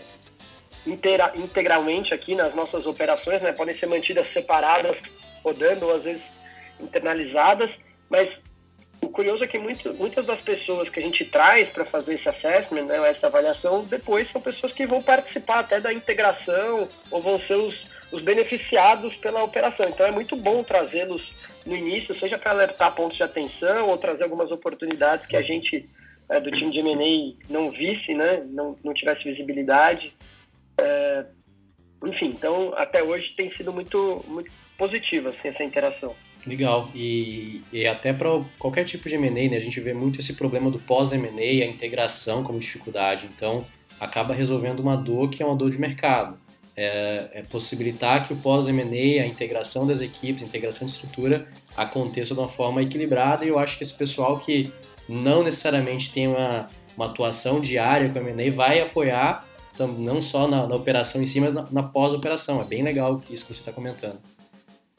inteira, 0.90 1.32
integralmente 1.36 2.14
aqui 2.14 2.36
nas 2.36 2.54
nossas 2.56 2.86
operações, 2.86 3.42
né? 3.42 3.52
Podem 3.52 3.78
ser 3.78 3.86
mantidas 3.86 4.32
separadas, 4.34 4.98
rodando, 5.44 5.86
ou 5.86 5.96
às 5.96 6.04
vezes 6.04 6.24
internalizadas, 6.80 7.70
mas 8.10 8.30
o 9.02 9.10
curioso 9.10 9.44
é 9.44 9.48
que 9.48 9.58
muito, 9.58 9.94
muitas 9.94 10.26
das 10.26 10.42
pessoas 10.42 10.90
que 10.90 11.00
a 11.00 11.04
gente 11.04 11.24
traz 11.26 11.70
para 11.70 11.86
fazer 11.86 12.16
esse 12.16 12.28
assessment, 12.28 12.84
né, 12.84 13.10
essa 13.10 13.28
avaliação, 13.28 13.86
depois 13.86 14.30
são 14.32 14.42
pessoas 14.42 14.74
que 14.74 14.86
vão 14.86 15.02
participar 15.02 15.60
até 15.60 15.80
da 15.80 15.94
integração 15.94 16.90
ou 17.10 17.22
vão 17.22 17.40
ser 17.42 17.56
os, 17.56 17.76
os 18.12 18.22
beneficiados 18.22 19.16
pela 19.18 19.44
operação. 19.44 19.88
Então 19.88 20.06
é 20.06 20.12
muito 20.12 20.36
bom 20.36 20.64
trazê-los 20.64 21.22
no 21.66 21.76
início, 21.76 22.18
seja 22.20 22.38
para 22.38 22.52
alertar 22.52 22.94
pontos 22.94 23.18
de 23.18 23.24
atenção 23.24 23.88
ou 23.88 23.98
trazer 23.98 24.24
algumas 24.24 24.52
oportunidades 24.52 25.26
que 25.26 25.38
a 25.38 25.42
gente 25.42 25.88
é, 26.30 26.40
do 26.40 26.52
time 26.52 26.72
de 26.72 26.80
M&A 26.80 27.52
não 27.52 27.72
visse, 27.72 28.14
né, 28.14 28.44
não, 28.50 28.78
não 28.84 28.94
tivesse 28.94 29.24
visibilidade. 29.24 30.14
É, 30.80 31.26
enfim, 32.06 32.28
então 32.28 32.74
até 32.76 33.04
hoje 33.04 33.34
tem 33.36 33.52
sido 33.56 33.72
muito, 33.74 34.24
muito 34.28 34.52
positiva 34.78 35.30
assim, 35.30 35.50
essa 35.50 35.64
interação. 35.64 36.16
Legal. 36.48 36.90
E, 36.96 37.62
e 37.72 37.86
até 37.86 38.14
para 38.14 38.30
qualquer 38.58 38.86
tipo 38.86 39.10
de 39.10 39.16
M&A, 39.16 39.50
né, 39.50 39.58
a 39.58 39.62
gente 39.62 39.80
vê 39.80 39.94
muito 39.94 40.20
esse 40.20 40.34
problema 40.34 40.72
do 40.72 40.80
pós-M&A, 40.80 41.64
a 41.64 41.68
integração 41.68 42.44
como 42.44 42.60
dificuldade. 42.60 43.30
Então, 43.34 43.66
acaba 44.00 44.34
resolvendo 44.34 44.80
uma 44.80 44.96
dor 44.96 45.30
que 45.30 45.44
é 45.44 45.46
uma 45.46 45.56
dor 45.56 45.70
de 45.70 45.80
mercado. 45.80 46.40
É, 46.76 47.30
é 47.34 47.44
possibilitar 47.44 48.26
que 48.26 48.34
o 48.34 48.38
pós-M&A, 48.38 49.22
a 49.22 49.28
integração 49.28 49.86
das 49.86 50.00
equipes, 50.00 50.44
a 50.44 50.46
integração 50.46 50.86
de 50.86 50.94
estrutura, 50.94 51.46
aconteça 51.76 52.34
de 52.34 52.40
uma 52.40 52.48
forma 52.48 52.82
equilibrada. 52.82 53.44
E 53.44 53.50
eu 53.50 53.60
acho 53.60 53.78
que 53.78 53.84
esse 53.84 53.94
pessoal 53.94 54.38
que 54.38 54.72
não 55.10 55.44
necessariamente 55.44 56.12
tem 56.12 56.28
uma, 56.28 56.70
uma 56.96 57.08
atuação 57.08 57.60
diária 57.60 58.10
com 58.10 58.18
a 58.18 58.22
M&A 58.22 58.50
vai 58.56 58.80
apoiar 58.80 59.46
não 59.88 60.22
só 60.22 60.48
na, 60.48 60.68
na 60.68 60.76
operação 60.76 61.22
em 61.22 61.26
si, 61.26 61.40
mas 61.40 61.54
na, 61.54 61.66
na 61.72 61.84
pós-operação. 61.84 62.62
É 62.62 62.64
bem 62.64 62.84
legal 62.84 63.22
isso 63.30 63.46
que 63.46 63.54
você 63.54 63.62
está 63.62 63.72
comentando. 63.72 64.20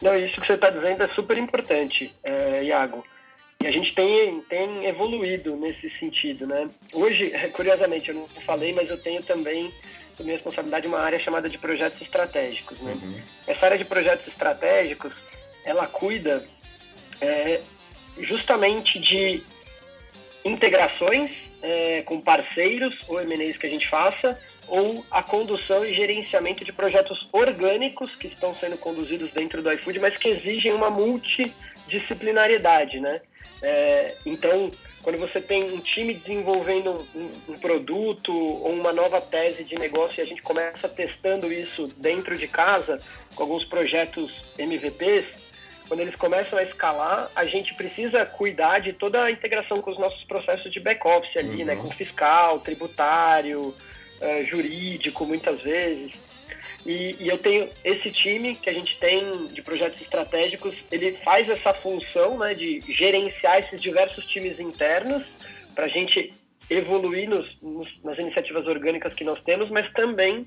Não, 0.01 0.17
isso 0.17 0.41
que 0.41 0.47
você 0.47 0.55
está 0.55 0.71
dizendo 0.71 1.03
é 1.03 1.09
super 1.09 1.37
importante, 1.37 2.15
é, 2.23 2.65
Iago. 2.65 3.05
E 3.63 3.67
a 3.67 3.71
gente 3.71 3.95
tem, 3.95 4.41
tem 4.43 4.87
evoluído 4.87 5.55
nesse 5.57 5.91
sentido, 5.99 6.47
né? 6.47 6.71
Hoje, 6.93 7.31
curiosamente, 7.53 8.09
eu 8.09 8.15
não 8.15 8.29
falei, 8.47 8.73
mas 8.73 8.89
eu 8.89 8.97
tenho 8.97 9.23
também, 9.23 9.71
sob 10.17 10.25
minha 10.25 10.37
responsabilidade, 10.37 10.87
uma 10.87 11.01
área 11.01 11.21
chamada 11.21 11.49
de 11.49 11.59
projetos 11.59 12.01
estratégicos, 12.01 12.81
né? 12.81 12.99
Uhum. 13.03 13.21
Essa 13.47 13.67
área 13.67 13.79
de 13.79 13.85
projetos 13.85 14.27
estratégicos, 14.27 15.13
ela 15.65 15.87
cuida 15.87 16.47
é, 17.21 17.61
justamente 18.19 18.99
de 18.99 19.43
integrações 20.43 21.31
é, 21.63 22.03
com 22.03 22.21
parceiros 22.21 22.95
ou 23.09 23.21
M&As 23.21 23.59
que 23.59 23.67
a 23.67 23.71
gente 23.71 23.87
faça, 23.89 24.41
ou 24.71 25.05
a 25.11 25.23
condução 25.23 25.85
e 25.85 25.93
gerenciamento 25.93 26.65
de 26.65 26.73
projetos 26.73 27.29
orgânicos 27.33 28.15
que 28.17 28.29
estão 28.29 28.55
sendo 28.55 28.79
conduzidos 28.79 29.31
dentro 29.33 29.63
do 29.63 29.71
iFood, 29.73 29.99
mas 29.99 30.17
que 30.17 30.29
exigem 30.29 30.73
uma 30.73 30.89
multidisciplinaridade, 30.89 33.01
né? 33.01 33.21
É, 33.61 34.15
então, 34.25 34.71
quando 35.03 35.19
você 35.19 35.41
tem 35.41 35.73
um 35.73 35.81
time 35.81 36.15
desenvolvendo 36.15 37.05
um, 37.15 37.31
um, 37.49 37.59
produto 37.59 38.33
ou 38.33 38.73
uma 38.73 38.93
nova 38.93 39.21
tese 39.21 39.65
de 39.65 39.77
negócio 39.77 40.21
e 40.21 40.23
a 40.23 40.27
gente 40.27 40.41
começa 40.41 40.89
testando 40.89 41.53
isso 41.53 41.89
dentro 41.99 42.39
de 42.39 42.47
casa, 42.47 43.03
com 43.35 43.43
alguns 43.43 43.65
projetos 43.65 44.33
MVPs, 44.57 45.27
quando 45.89 46.01
eles 46.01 46.15
começam 46.15 46.57
a 46.57 46.63
escalar, 46.63 47.29
a 47.35 47.45
gente 47.45 47.75
precisa 47.75 48.25
cuidar 48.25 48.79
de 48.79 48.93
toda 48.93 49.25
a 49.25 49.31
integração 49.31 49.83
com 49.83 49.91
os 49.91 49.99
nossos 49.99 50.23
processos 50.25 50.73
de 50.73 50.79
back-office 50.79 51.37
ali, 51.37 51.65
né? 51.65 51.75
uhum. 51.75 51.83
né? 51.83 51.89
Com 51.89 51.91
fiscal, 51.91 52.61
tributário, 52.61 53.75
uh, 54.21 54.47
jurídico, 54.47 55.27
muitas 55.27 55.61
vezes. 55.63 56.13
E, 56.87 57.17
e, 57.21 57.29
eu 57.29 57.37
tenho 57.39 57.69
esse 57.85 58.11
time 58.11 58.57
que 58.57 58.71
a 58.71 58.73
gente 58.73 58.99
tem 58.99 59.49
de 59.49 59.61
projetos 59.61 60.01
estratégicos, 60.01 60.75
ele 60.91 61.13
faz 61.25 61.49
essa 61.49 61.75
função 61.75 62.39
né, 62.39 62.55
de 62.55 62.81
gerenciar 62.89 63.59
esses 63.59 63.83
diversos 63.83 64.25
times 64.27 64.59
internos 64.59 65.23
para 65.75 65.85
a 65.85 65.89
gente 65.89 66.33
evoluir 66.71 67.29
nos, 67.29 67.47
nos, 67.61 67.89
nas 68.03 68.17
iniciativas 68.19 68.67
orgânicas 68.67 69.13
que 69.13 69.25
nós 69.25 69.43
temos, 69.43 69.69
mas 69.69 69.93
também 69.93 70.47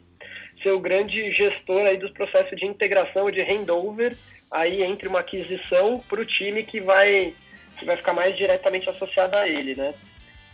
ser 0.61 0.71
o 0.71 0.79
grande 0.79 1.31
gestor 1.33 1.81
aí 1.81 1.97
dos 1.97 2.11
processos 2.11 2.57
de 2.57 2.65
integração, 2.65 3.29
de 3.29 3.41
handover, 3.41 4.17
aí 4.49 4.81
entre 4.81 5.07
uma 5.07 5.19
aquisição 5.19 5.99
para 5.99 6.21
o 6.21 6.25
time 6.25 6.63
que 6.63 6.79
vai, 6.79 7.33
que 7.77 7.85
vai 7.85 7.97
ficar 7.97 8.13
mais 8.13 8.35
diretamente 8.37 8.89
associado 8.89 9.35
a 9.35 9.47
ele, 9.47 9.75
né? 9.75 9.93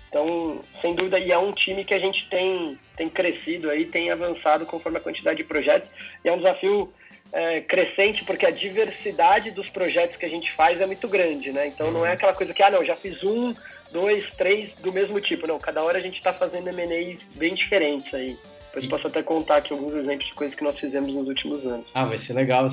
Então, 0.09 0.63
sem 0.81 0.95
dúvida, 0.95 1.19
e 1.19 1.31
é 1.31 1.37
um 1.37 1.51
time 1.51 1.85
que 1.85 1.93
a 1.93 1.99
gente 1.99 2.27
tem, 2.29 2.77
tem 2.97 3.07
crescido 3.07 3.69
aí, 3.69 3.85
tem 3.85 4.09
avançado 4.09 4.65
conforme 4.65 4.97
a 4.97 5.01
quantidade 5.01 5.37
de 5.37 5.43
projetos. 5.43 5.89
E 6.25 6.29
é 6.29 6.33
um 6.33 6.37
desafio 6.37 6.91
é, 7.31 7.61
crescente, 7.61 8.23
porque 8.25 8.45
a 8.45 8.51
diversidade 8.51 9.51
dos 9.51 9.69
projetos 9.69 10.17
que 10.17 10.25
a 10.25 10.29
gente 10.29 10.51
faz 10.55 10.81
é 10.81 10.85
muito 10.85 11.07
grande, 11.07 11.51
né? 11.51 11.67
Então 11.67 11.91
não 11.91 12.05
é 12.05 12.13
aquela 12.13 12.33
coisa 12.33 12.53
que, 12.53 12.63
ah, 12.63 12.71
não, 12.71 12.83
já 12.83 12.95
fiz 12.95 13.23
um, 13.23 13.53
dois, 13.91 14.25
três 14.35 14.73
do 14.81 14.91
mesmo 14.91 15.21
tipo. 15.21 15.45
Não, 15.45 15.59
cada 15.59 15.83
hora 15.83 15.99
a 15.99 16.01
gente 16.01 16.17
está 16.17 16.33
fazendo 16.33 16.69
M&As 16.69 17.19
bem 17.35 17.53
diferentes 17.53 18.11
aí. 18.13 18.37
Depois 18.67 18.85
e... 18.85 18.87
posso 18.89 19.07
até 19.07 19.21
contar 19.21 19.57
aqui 19.57 19.73
alguns 19.73 19.93
exemplos 19.93 20.27
de 20.27 20.33
coisas 20.33 20.55
que 20.55 20.63
nós 20.63 20.77
fizemos 20.79 21.13
nos 21.13 21.27
últimos 21.27 21.63
anos. 21.65 21.85
Ah, 21.93 22.05
vai 22.05 22.17
ser 22.17 22.33
legal 22.33 22.65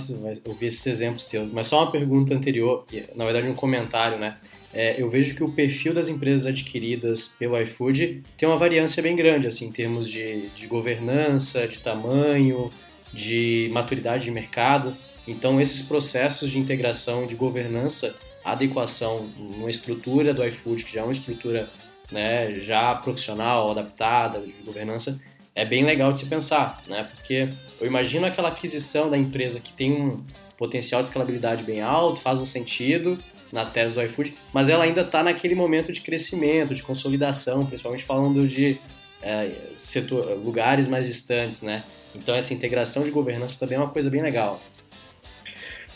ouvir 0.45 0.67
esses 0.67 0.87
exemplos 0.87 1.25
teus. 1.27 1.51
Mas 1.51 1.67
só 1.67 1.83
uma 1.83 1.91
pergunta 1.91 2.35
anterior, 2.35 2.87
na 3.15 3.25
verdade 3.25 3.49
um 3.49 3.55
comentário, 3.55 4.19
né? 4.19 4.39
É, 4.79 5.01
eu 5.01 5.09
vejo 5.09 5.35
que 5.35 5.43
o 5.43 5.51
perfil 5.51 5.95
das 5.95 6.11
empresas 6.11 6.45
adquiridas 6.45 7.29
pelo 7.39 7.59
iFood 7.63 8.23
tem 8.37 8.47
uma 8.47 8.59
variância 8.59 9.03
bem 9.03 9.17
grande, 9.17 9.47
assim, 9.47 9.69
em 9.69 9.73
termos 9.73 10.07
de, 10.07 10.51
de 10.51 10.67
governança, 10.67 11.67
de 11.67 11.79
tamanho, 11.79 12.71
de 13.11 13.71
maturidade 13.73 14.25
de 14.25 14.31
mercado. 14.31 14.95
Então, 15.27 15.59
esses 15.59 15.81
processos 15.81 16.51
de 16.51 16.59
integração, 16.59 17.27
de 17.27 17.35
governança, 17.35 18.17
adequação 18.45 19.31
numa 19.39 19.71
estrutura 19.71 20.35
do 20.35 20.45
iFood, 20.45 20.85
que 20.85 20.93
já 20.93 21.01
é 21.01 21.05
uma 21.05 21.13
estrutura 21.13 21.71
né, 22.13 22.61
já 22.61 22.95
profissional, 22.97 23.71
adaptada, 23.71 24.41
de 24.41 24.53
governança, 24.63 25.19
é 25.55 25.65
bem 25.65 25.87
legal 25.87 26.13
de 26.13 26.19
se 26.19 26.27
pensar, 26.27 26.83
né? 26.87 27.09
Porque 27.15 27.49
eu 27.81 27.87
imagino 27.87 28.27
aquela 28.27 28.49
aquisição 28.49 29.09
da 29.09 29.17
empresa 29.17 29.59
que 29.59 29.73
tem 29.73 29.91
um 29.91 30.23
potencial 30.59 31.01
de 31.01 31.09
escalabilidade 31.09 31.65
bem 31.65 31.81
alto, 31.81 32.21
faz 32.21 32.39
um 32.39 32.45
sentido, 32.45 33.19
na 33.57 33.65
tese 33.65 33.95
do 33.95 34.03
iFood, 34.03 34.37
mas 34.53 34.69
ela 34.69 34.85
ainda 34.85 35.01
está 35.01 35.23
naquele 35.23 35.55
momento 35.55 35.91
de 35.91 36.03
crescimento, 36.03 36.75
de 36.75 36.83
consolidação, 36.83 37.65
principalmente 37.65 38.05
falando 38.05 38.47
de 38.47 38.79
é, 39.23 39.51
setor, 39.77 40.37
lugares 40.37 40.87
mais 40.87 41.07
distantes, 41.07 41.63
né? 41.63 41.83
Então 42.15 42.35
essa 42.35 42.53
integração 42.53 43.03
de 43.03 43.11
governança 43.11 43.59
também 43.59 43.77
é 43.77 43.81
uma 43.81 43.91
coisa 43.91 44.11
bem 44.11 44.21
legal. 44.21 44.61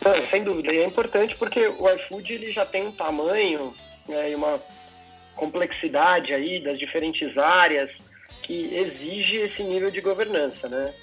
Não, 0.03 0.27
sem 0.31 0.43
dúvida, 0.43 0.73
e 0.73 0.79
é 0.79 0.87
importante 0.87 1.35
porque 1.37 1.67
o 1.67 1.87
iFood 1.91 2.33
ele 2.33 2.51
já 2.51 2.65
tem 2.65 2.87
um 2.87 2.93
tamanho 2.93 3.75
né, 4.09 4.31
e 4.31 4.35
uma 4.35 4.59
complexidade 5.37 6.33
aí 6.33 6.63
das 6.65 6.79
diferentes 6.79 7.37
áreas 7.37 7.91
que 8.43 8.75
exige 8.75 9.37
esse 9.37 9.63
nível 9.63 9.91
de 9.91 10.01
governança, 10.01 10.67
né? 10.67 10.95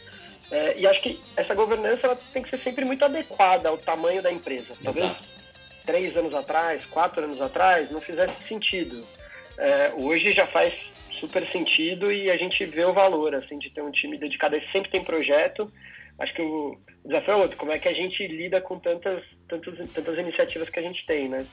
É, 0.50 0.80
e 0.80 0.88
acho 0.88 1.02
que 1.04 1.20
essa 1.36 1.54
governança 1.54 2.08
ela 2.08 2.18
tem 2.34 2.42
que 2.42 2.50
ser 2.50 2.60
sempre 2.64 2.84
muito 2.84 3.06
adequada 3.06 3.70
ao 3.70 3.78
tamanho 3.78 4.24
da 4.24 4.32
empresa. 4.32 4.74
Talvez 4.82 5.06
Exato 5.06 5.47
três 5.88 6.16
anos 6.16 6.36
atrás, 6.36 6.86
quatro 6.88 7.24
anos 7.24 7.42
atrás, 7.42 7.90
não 7.90 8.02
fizesse 8.02 8.36
sentido. 8.48 9.04
É, 9.58 9.94
hoje 9.96 10.34
já 10.34 10.46
faz 10.46 10.74
super 11.20 11.50
sentido 11.52 12.12
e 12.12 12.30
a 12.30 12.38
gente 12.38 12.64
vê 12.66 12.86
o 12.86 12.94
valor 12.94 13.34
assim 13.34 13.58
de 13.58 13.72
ter 13.72 13.82
um 13.82 13.90
time 13.90 14.18
dedicado. 14.20 14.56
Ele 14.56 14.68
sempre 14.72 14.92
tem 14.92 15.04
projeto. 15.04 15.72
Acho 16.20 16.34
que 16.34 16.42
o 16.42 16.78
desafio 17.06 17.34
é 17.34 17.36
outro, 17.38 17.58
como 17.58 17.72
é 17.72 17.80
que 17.80 17.88
a 17.88 17.94
gente 17.94 18.26
lida 18.28 18.60
com 18.60 18.80
tantas, 18.80 19.24
tantas, 19.48 19.90
tantas 19.92 20.18
iniciativas 20.18 20.70
que 20.70 20.80
a 20.80 20.82
gente 20.82 21.06
tem, 21.06 21.30
né? 21.30 21.46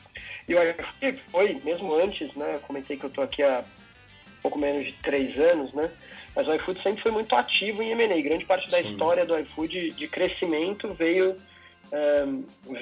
E 0.49 0.55
o 0.55 0.59
iFood 0.63 1.23
foi, 1.31 1.61
mesmo 1.63 1.95
antes, 1.95 2.35
né? 2.35 2.55
Eu 2.55 2.61
comentei 2.61 2.97
que 2.97 3.05
eu 3.05 3.09
estou 3.09 3.25
aqui 3.25 3.43
há 3.43 3.63
pouco 4.43 4.59
menos 4.59 4.87
de 4.87 4.93
três 4.95 5.39
anos, 5.39 5.73
né? 5.75 5.91
Mas 6.35 6.49
o 6.49 6.55
iFood 6.55 6.83
sempre 6.83 7.03
foi 7.03 7.13
muito 7.13 7.35
ativo 7.37 7.83
em 7.83 7.91
M&A. 7.91 8.21
Grande 8.23 8.45
parte 8.47 8.69
da 8.71 8.79
Sim. 8.79 8.91
história 8.91 9.25
do 9.25 9.39
iFood 9.39 9.91
de 9.93 10.09
crescimento 10.09 10.93
veio 10.95 11.37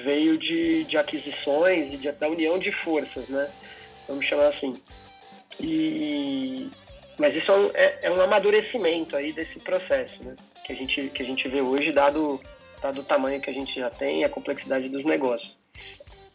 veio 0.03 0.37
de, 0.37 0.83
de 0.85 0.97
aquisições 0.97 1.93
e 1.93 1.97
de, 1.97 2.11
da 2.11 2.27
união 2.27 2.57
de 2.57 2.71
forças, 2.83 3.27
né? 3.27 3.49
Vamos 4.07 4.25
chamar 4.25 4.47
assim. 4.47 4.79
E, 5.59 6.69
mas 7.17 7.35
isso 7.35 7.51
é 7.51 7.55
um, 7.55 7.71
é, 7.73 7.99
é 8.03 8.11
um, 8.11 8.21
amadurecimento 8.21 9.15
aí 9.15 9.31
desse 9.33 9.59
processo, 9.59 10.23
né? 10.23 10.35
Que 10.65 10.73
a 10.73 10.75
gente, 10.75 11.09
que 11.09 11.21
a 11.23 11.25
gente 11.25 11.47
vê 11.47 11.61
hoje, 11.61 11.91
dado, 11.91 12.41
dado 12.81 13.01
o 13.01 13.03
tamanho 13.03 13.41
que 13.41 13.49
a 13.49 13.53
gente 13.53 13.73
já 13.75 13.89
tem 13.89 14.21
e 14.21 14.23
a 14.23 14.29
complexidade 14.29 14.89
dos 14.89 15.05
negócios. 15.05 15.55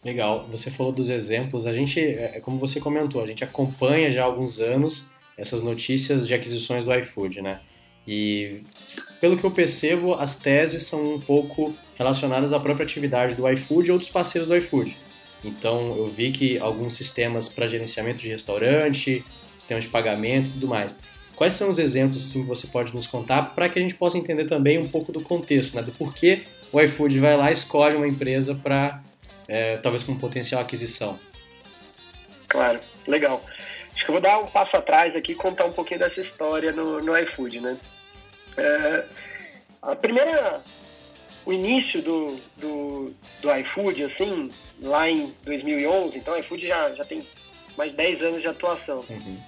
Legal. 0.04 0.47
Você 0.50 0.70
falou 0.70 0.92
dos 0.92 1.11
exemplos. 1.11 1.66
A 1.66 1.73
gente, 1.73 2.00
é, 2.00 2.37
é 2.37 2.40
como 2.40 2.58
você 2.58 2.80
comentou, 2.80 3.23
a 3.23 3.26
gente 3.26 3.42
acompanha 3.42 4.12
já 4.12 4.23
há 4.23 4.26
alguns 4.26 4.61
anos 4.61 5.12
essas 5.37 5.62
notícias 5.62 6.26
de 6.26 6.35
aquisições 6.35 6.85
do 6.85 6.94
iFood, 6.94 7.42
né? 7.42 7.61
E 8.09 8.62
pelo 9.21 9.37
que 9.37 9.45
eu 9.45 9.50
percebo, 9.50 10.15
as 10.15 10.35
teses 10.35 10.85
são 10.85 11.17
um 11.17 11.21
pouco 11.21 11.77
relacionadas 11.95 12.55
à 12.55 12.59
própria 12.59 12.85
atividade 12.85 13.35
do 13.35 13.47
iFood 13.50 13.93
ou 13.93 13.99
dos 13.99 14.09
parceiros 14.09 14.49
do 14.49 14.57
iFood. 14.57 14.97
Então, 15.45 15.95
eu 15.95 16.07
vi 16.07 16.31
que 16.31 16.59
alguns 16.59 16.95
sistemas 16.95 17.50
para 17.50 17.67
gerenciamento 17.67 18.19
de 18.19 18.31
restaurante, 18.31 19.23
sistemas 19.59 19.85
de 19.85 19.91
pagamento 19.91 20.49
e 20.49 20.53
tudo 20.55 20.67
mais. 20.67 20.99
Quais 21.37 21.53
são 21.53 21.69
os 21.69 21.79
exemplos 21.79 22.19
assim, 22.19 22.43
que 22.43 22.49
você 22.49 22.67
pode 22.67 22.95
nos 22.95 23.07
contar 23.07 23.55
para 23.55 23.69
que 23.69 23.79
a 23.79 23.83
gente 23.83 23.95
possa 23.95 24.17
entender 24.17 24.47
também 24.47 24.79
um 24.79 24.88
pouco 24.88 25.12
do 25.12 25.21
contexto, 25.21 25.77
né? 25.77 25.83
do 25.83 25.93
porquê 25.93 26.45
o 26.73 26.81
iFood 26.81 27.21
vai 27.21 27.37
lá 27.37 27.50
e 27.50 27.53
escolhe 27.53 27.95
uma 27.95 28.09
empresa 28.09 28.55
para, 28.55 29.03
é, 29.47 29.77
talvez 29.77 30.03
com 30.03 30.17
potencial 30.17 30.62
aquisição? 30.62 31.19
Claro, 32.49 32.81
legal. 33.07 33.45
Acho 33.95 34.05
que 34.05 34.11
eu 34.11 34.15
vou 34.15 34.23
dar 34.23 34.38
um 34.38 34.47
passo 34.47 34.75
atrás 34.77 35.15
aqui 35.15 35.33
e 35.33 35.35
contar 35.35 35.67
um 35.67 35.73
pouquinho 35.73 36.00
dessa 36.00 36.21
história 36.23 36.73
no, 36.73 37.03
no 37.03 37.17
iFood, 37.19 37.61
né? 37.61 37.77
É, 38.59 39.05
a 39.83 39.95
primeira, 39.95 40.61
o 41.47 41.53
início 41.53 42.03
do, 42.03 42.37
do, 42.57 43.15
do 43.41 43.57
iFood, 43.57 44.05
assim, 44.05 44.50
lá 44.81 45.09
em 45.09 45.35
2011, 45.45 46.19
então 46.19 46.35
o 46.35 46.38
iFood 46.38 46.67
já, 46.67 46.95
já 46.95 47.05
tem 47.05 47.27
mais 47.77 47.95
10 47.95 48.23
anos 48.23 48.43
de 48.43 48.49
atuação. 48.49 49.05
Uhum. 49.09 49.38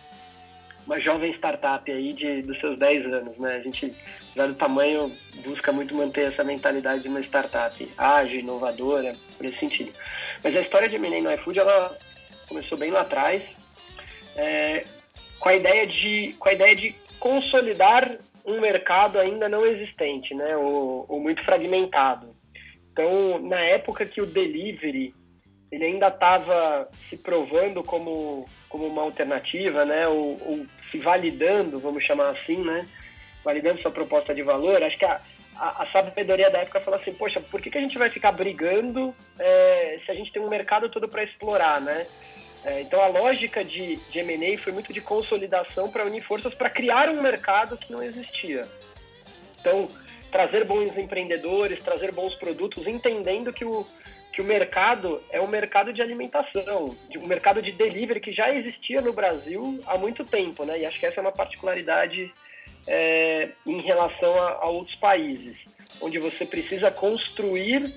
Uma 0.86 1.00
jovem 1.00 1.32
startup 1.34 1.90
aí 1.90 2.12
de, 2.12 2.42
dos 2.42 2.58
seus 2.60 2.78
10 2.78 3.06
anos, 3.12 3.36
né? 3.38 3.56
A 3.56 3.60
gente, 3.60 3.94
já 4.34 4.46
do 4.46 4.54
tamanho, 4.54 5.14
busca 5.44 5.72
muito 5.72 5.94
manter 5.94 6.32
essa 6.32 6.42
mentalidade 6.42 7.02
de 7.02 7.08
uma 7.08 7.20
startup 7.20 7.92
ágil, 7.98 8.40
inovadora, 8.40 9.14
por 9.36 9.46
esse 9.46 9.58
sentido. 9.58 9.92
Mas 10.42 10.56
a 10.56 10.60
história 10.60 10.88
de 10.88 10.96
M&A 10.96 11.20
no 11.20 11.32
iFood, 11.32 11.58
ela 11.58 11.96
começou 12.48 12.78
bem 12.78 12.90
lá 12.90 13.02
atrás, 13.02 13.42
é, 14.36 14.84
com 15.38 15.48
a 15.48 15.54
ideia 15.54 15.86
de 15.86 16.34
com 16.38 16.48
a 16.48 16.52
ideia 16.52 16.74
de 16.74 16.94
consolidar 17.18 18.18
um 18.44 18.60
mercado 18.60 19.18
ainda 19.18 19.48
não 19.48 19.64
existente, 19.64 20.34
né, 20.34 20.56
ou, 20.56 21.06
ou 21.08 21.20
muito 21.20 21.44
fragmentado. 21.44 22.34
Então, 22.92 23.38
na 23.38 23.60
época 23.60 24.04
que 24.04 24.20
o 24.20 24.26
delivery 24.26 25.14
ele 25.70 25.84
ainda 25.84 26.08
estava 26.08 26.88
se 27.08 27.16
provando 27.16 27.82
como, 27.82 28.48
como 28.68 28.86
uma 28.86 29.02
alternativa, 29.02 29.84
né, 29.84 30.08
ou, 30.08 30.36
ou, 30.44 30.66
se 30.90 30.98
validando, 30.98 31.78
vamos 31.78 32.04
chamar 32.04 32.30
assim, 32.30 32.56
né, 32.56 32.86
validando 33.44 33.80
sua 33.80 33.90
proposta 33.90 34.34
de 34.34 34.42
valor, 34.42 34.82
acho 34.82 34.98
que 34.98 35.04
a, 35.04 35.20
a, 35.56 35.84
a 35.84 35.92
sabedoria 35.92 36.50
da 36.50 36.58
época 36.58 36.80
falou 36.80 36.98
assim, 36.98 37.14
poxa, 37.14 37.40
por 37.40 37.60
que, 37.60 37.70
que 37.70 37.78
a 37.78 37.80
gente 37.80 37.96
vai 37.96 38.10
ficar 38.10 38.32
brigando 38.32 39.14
é, 39.38 40.00
se 40.04 40.10
a 40.10 40.14
gente 40.14 40.32
tem 40.32 40.42
um 40.42 40.48
mercado 40.48 40.88
todo 40.88 41.08
para 41.08 41.22
explorar, 41.22 41.80
né? 41.80 42.06
É, 42.64 42.82
então 42.82 43.00
a 43.00 43.06
lógica 43.06 43.64
de, 43.64 43.96
de 43.96 44.18
M&A 44.18 44.58
foi 44.62 44.72
muito 44.72 44.92
de 44.92 45.00
consolidação 45.00 45.90
para 45.90 46.04
unir 46.04 46.22
forças 46.22 46.54
para 46.54 46.68
criar 46.68 47.08
um 47.08 47.22
mercado 47.22 47.76
que 47.76 47.90
não 47.90 48.02
existia. 48.02 48.66
Então 49.58 49.88
trazer 50.30 50.64
bons 50.64 50.96
empreendedores, 50.96 51.82
trazer 51.82 52.12
bons 52.12 52.34
produtos, 52.36 52.86
entendendo 52.86 53.52
que 53.52 53.64
o, 53.64 53.86
que 54.32 54.40
o 54.40 54.44
mercado 54.44 55.22
é 55.30 55.40
um 55.40 55.46
mercado 55.46 55.92
de 55.92 56.00
alimentação, 56.00 56.96
um 57.16 57.26
mercado 57.26 57.60
de 57.60 57.72
delivery 57.72 58.20
que 58.20 58.32
já 58.32 58.54
existia 58.54 59.00
no 59.00 59.12
Brasil 59.12 59.82
há 59.86 59.98
muito 59.98 60.24
tempo, 60.24 60.64
né? 60.64 60.78
E 60.78 60.86
acho 60.86 60.98
que 61.00 61.06
essa 61.06 61.18
é 61.18 61.22
uma 61.22 61.32
particularidade 61.32 62.32
é, 62.86 63.48
em 63.66 63.80
relação 63.82 64.34
a, 64.34 64.52
a 64.52 64.68
outros 64.68 64.96
países, 64.96 65.56
onde 66.00 66.18
você 66.18 66.46
precisa 66.46 66.90
construir 66.90 67.92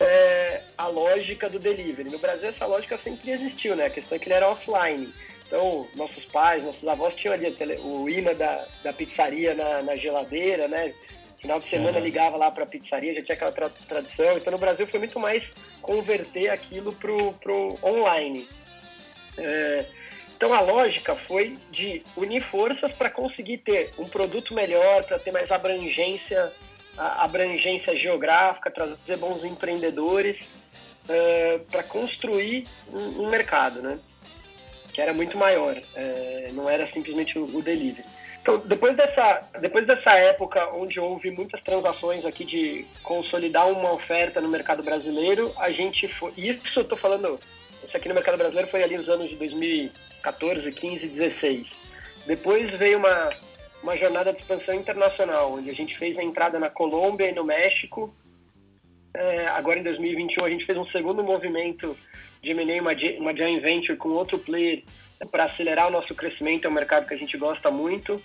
é, 0.00 0.41
a 0.76 0.86
lógica 0.86 1.48
do 1.48 1.58
delivery. 1.58 2.10
No 2.10 2.18
Brasil 2.18 2.48
essa 2.48 2.66
lógica 2.66 2.98
sempre 3.02 3.30
existiu, 3.30 3.76
né? 3.76 3.86
A 3.86 3.90
questão 3.90 4.16
é 4.16 4.18
que 4.18 4.26
ele 4.26 4.34
era 4.34 4.48
offline. 4.48 5.12
Então, 5.46 5.86
nossos 5.94 6.24
pais, 6.26 6.64
nossos 6.64 6.86
avós 6.88 7.14
tinham 7.16 7.34
ali 7.34 7.54
o 7.80 8.08
imã 8.08 8.34
da, 8.34 8.66
da 8.82 8.92
pizzaria 8.92 9.54
na, 9.54 9.82
na 9.82 9.96
geladeira, 9.96 10.66
né? 10.66 10.94
Final 11.40 11.60
de 11.60 11.68
semana 11.68 11.98
uhum. 11.98 12.04
ligava 12.04 12.36
lá 12.36 12.50
para 12.50 12.64
a 12.64 12.66
pizzaria, 12.66 13.14
já 13.14 13.22
tinha 13.22 13.34
aquela 13.34 13.52
tra 13.52 13.68
tradição. 13.68 14.38
Então, 14.38 14.50
no 14.50 14.58
Brasil 14.58 14.86
foi 14.86 14.98
muito 14.98 15.20
mais 15.20 15.42
converter 15.82 16.48
aquilo 16.48 16.94
pro, 16.94 17.34
pro 17.34 17.78
online. 17.82 18.48
É, 19.36 19.84
então, 20.36 20.54
a 20.54 20.60
lógica 20.60 21.16
foi 21.28 21.58
de 21.70 22.02
unir 22.16 22.42
forças 22.50 22.90
para 22.94 23.10
conseguir 23.10 23.58
ter 23.58 23.92
um 23.98 24.08
produto 24.08 24.54
melhor, 24.54 25.04
para 25.04 25.18
ter 25.18 25.32
mais 25.32 25.50
abrangência, 25.50 26.52
abrangência 26.96 27.96
geográfica, 27.96 28.70
trazer 28.70 29.16
bons 29.18 29.44
empreendedores, 29.44 30.36
é, 31.12 31.60
para 31.70 31.82
construir 31.82 32.66
um, 32.92 33.24
um, 33.24 33.30
mercado, 33.30 33.82
né? 33.82 33.98
Que 34.92 35.00
era 35.00 35.12
muito 35.12 35.36
maior, 35.36 35.80
é, 35.94 36.50
não 36.52 36.68
era 36.68 36.90
simplesmente 36.92 37.38
o, 37.38 37.44
o 37.56 37.62
delivery. 37.62 38.04
Então, 38.42 38.58
depois 38.58 38.96
dessa, 38.96 39.48
depois 39.60 39.86
dessa 39.86 40.10
época 40.14 40.66
onde 40.74 40.98
houve 40.98 41.30
muitas 41.30 41.62
transações 41.62 42.24
aqui 42.24 42.44
de 42.44 42.84
consolidar 43.02 43.70
uma 43.70 43.92
oferta 43.92 44.40
no 44.40 44.48
mercado 44.48 44.82
brasileiro, 44.82 45.52
a 45.56 45.70
gente 45.70 46.08
foi. 46.14 46.32
Isso 46.36 46.60
eu 46.80 46.82
estou 46.82 46.98
falando, 46.98 47.38
isso 47.86 47.96
aqui 47.96 48.08
no 48.08 48.14
mercado 48.14 48.36
brasileiro 48.36 48.68
foi 48.68 48.82
ali 48.82 48.98
nos 48.98 49.08
anos 49.08 49.28
de 49.30 49.36
2014, 49.36 50.72
15, 50.72 51.06
16. 51.06 51.66
Depois 52.26 52.68
veio 52.78 52.98
uma, 52.98 53.30
uma 53.80 53.96
jornada 53.96 54.32
de 54.32 54.40
expansão 54.40 54.74
internacional, 54.74 55.52
onde 55.52 55.70
a 55.70 55.74
gente 55.74 55.96
fez 55.96 56.18
a 56.18 56.22
entrada 56.22 56.58
na 56.58 56.68
Colômbia 56.68 57.28
e 57.30 57.34
no 57.34 57.44
México. 57.44 58.12
É, 59.14 59.46
agora 59.48 59.78
em 59.78 59.82
2021 59.82 60.44
a 60.44 60.50
gente 60.50 60.64
fez 60.64 60.78
um 60.78 60.86
segundo 60.86 61.22
movimento 61.22 61.96
de 62.42 62.50
M&A, 62.50 62.80
uma, 62.80 62.92
uma 63.18 63.36
joint 63.36 63.60
venture 63.60 63.96
com 63.96 64.10
outro 64.10 64.38
player 64.38 64.82
para 65.30 65.44
acelerar 65.44 65.88
o 65.88 65.90
nosso 65.90 66.14
crescimento, 66.14 66.66
é 66.66 66.70
um 66.70 66.72
mercado 66.72 67.06
que 67.06 67.14
a 67.14 67.18
gente 67.18 67.36
gosta 67.36 67.70
muito. 67.70 68.20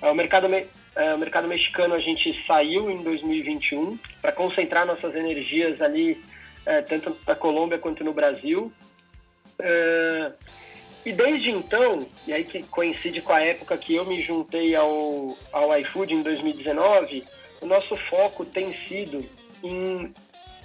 É, 0.00 0.10
o 0.10 0.14
mercado, 0.14 0.48
é, 0.96 1.14
o 1.14 1.18
mercado 1.18 1.46
mexicano 1.46 1.94
a 1.94 2.00
gente 2.00 2.44
saiu 2.46 2.90
em 2.90 3.02
2021 3.02 3.98
para 4.20 4.32
concentrar 4.32 4.86
nossas 4.86 5.14
energias 5.14 5.80
ali, 5.80 6.22
tanto 6.88 7.16
na 7.24 7.36
Colômbia 7.36 7.78
quanto 7.78 8.02
no 8.02 8.12
Brasil. 8.12 8.72
E 11.04 11.12
desde 11.12 11.50
então, 11.50 12.08
e 12.26 12.32
aí 12.32 12.42
que 12.42 12.64
coincide 12.64 13.20
com 13.20 13.32
a 13.32 13.40
época 13.40 13.78
que 13.78 13.94
eu 13.94 14.04
me 14.04 14.20
juntei 14.22 14.74
ao, 14.74 15.38
ao 15.52 15.78
iFood 15.78 16.12
em 16.12 16.20
2019, 16.20 17.24
o 17.60 17.66
nosso 17.66 17.94
foco 17.94 18.44
tem 18.44 18.76
sido 18.88 19.24
em 19.66 20.14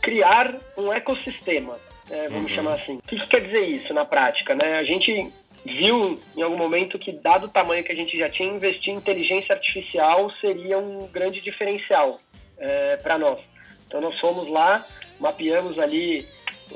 criar 0.02 0.54
um 0.78 0.92
ecossistema, 0.92 1.78
é, 2.10 2.28
vamos 2.28 2.50
uhum. 2.52 2.56
chamar 2.56 2.74
assim. 2.74 2.98
O 2.98 3.02
que, 3.04 3.20
que, 3.20 3.28
quer 3.28 3.42
dizer 3.42 3.66
isso 3.68 3.94
na 3.94 4.06
prática? 4.06 4.56
Né? 4.56 4.78
A 4.78 4.84
gente 4.84 5.32
viu 5.64 6.20
em 6.36 6.42
algum 6.42 6.58
momento 6.58 6.98
que, 6.98 7.12
dado 7.12 7.46
o 7.46 7.50
tamanho 7.50 7.84
que 7.84 7.92
a 7.92 7.96
gente 7.96 8.18
já 8.18 8.30
tinha, 8.30 8.50
investir 8.50 8.94
em 8.94 8.98
inteligência 8.98 9.54
artificial 9.54 10.32
seria 10.42 10.78
um 10.78 11.08
grande 11.08 11.40
diferencial 11.42 12.20
é, 12.58 12.98
para 12.98 13.18
nós. 13.18 13.40
Então 13.88 14.02
nós 14.02 14.20
fomos 14.20 14.48
lá, 14.50 14.86
mapeamos 15.20 15.78
ali 15.78 16.28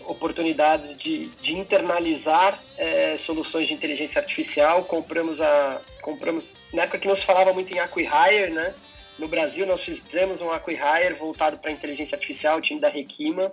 oportunidades 0.06 0.98
de, 0.98 1.28
de 1.28 1.54
internalizar 1.54 2.60
é, 2.78 3.18
soluções 3.26 3.68
de 3.68 3.74
inteligência 3.74 4.20
artificial, 4.20 4.84
compramos 4.84 5.40
a 5.40 5.82
compramos 6.02 6.44
na 6.74 6.84
época 6.84 7.00
que 7.00 7.08
não 7.08 7.16
se 7.16 7.26
falava 7.26 7.54
muito 7.54 7.74
em 7.74 7.80
acquihire, 7.80 8.52
né? 8.52 8.74
No 9.18 9.28
Brasil 9.28 9.66
nós 9.66 9.82
fizemos 9.84 10.42
um 10.42 10.52
acquihire 10.52 11.14
voltado 11.18 11.58
para 11.58 11.72
inteligência 11.72 12.16
artificial, 12.16 12.58
o 12.58 12.62
time 12.62 12.80
da 12.80 12.90
Requima, 12.90 13.52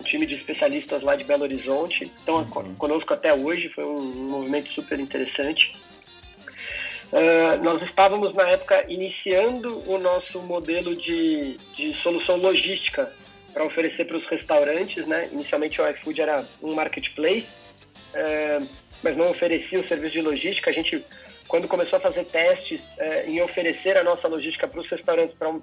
um 0.00 0.04
time 0.04 0.26
de 0.26 0.34
especialistas 0.34 1.02
lá 1.02 1.16
de 1.16 1.24
Belo 1.24 1.44
Horizonte. 1.44 2.10
Então, 2.22 2.36
uhum. 2.36 2.74
conosco 2.74 3.14
até 3.14 3.32
hoje, 3.32 3.68
foi 3.70 3.84
um, 3.84 3.98
um 3.98 4.30
movimento 4.30 4.70
super 4.72 4.98
interessante. 4.98 5.74
Uh, 7.12 7.62
nós 7.62 7.82
estávamos, 7.82 8.34
na 8.34 8.48
época, 8.48 8.86
iniciando 8.88 9.82
o 9.86 9.98
nosso 9.98 10.40
modelo 10.40 10.96
de, 10.96 11.58
de 11.76 11.94
solução 12.02 12.36
logística 12.36 13.12
para 13.52 13.64
oferecer 13.64 14.06
para 14.06 14.16
os 14.16 14.26
restaurantes. 14.28 15.06
Né? 15.06 15.28
Inicialmente, 15.30 15.80
o 15.80 15.88
iFood 15.88 16.20
era 16.20 16.46
um 16.62 16.74
marketplace, 16.74 17.46
uh, 18.14 18.66
mas 19.02 19.16
não 19.16 19.30
oferecia 19.30 19.80
o 19.80 19.86
serviço 19.86 20.14
de 20.14 20.22
logística. 20.22 20.70
A 20.70 20.72
gente, 20.72 21.04
quando 21.52 21.68
começou 21.68 21.98
a 21.98 22.00
fazer 22.00 22.24
testes 22.24 22.80
uh, 22.80 23.28
em 23.28 23.42
oferecer 23.42 23.94
a 23.98 24.02
nossa 24.02 24.26
logística 24.26 24.66
para 24.66 24.80
os 24.80 24.88
restaurantes 24.88 25.36
para 25.36 25.50
um, 25.50 25.60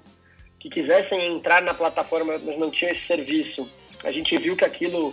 que 0.60 0.70
quisessem 0.70 1.34
entrar 1.34 1.60
na 1.62 1.74
plataforma, 1.74 2.38
mas 2.38 2.56
não 2.56 2.70
tinham 2.70 2.92
esse 2.92 3.04
serviço, 3.08 3.68
a 4.04 4.12
gente 4.12 4.38
viu 4.38 4.56
que 4.56 4.64
aquilo 4.64 5.12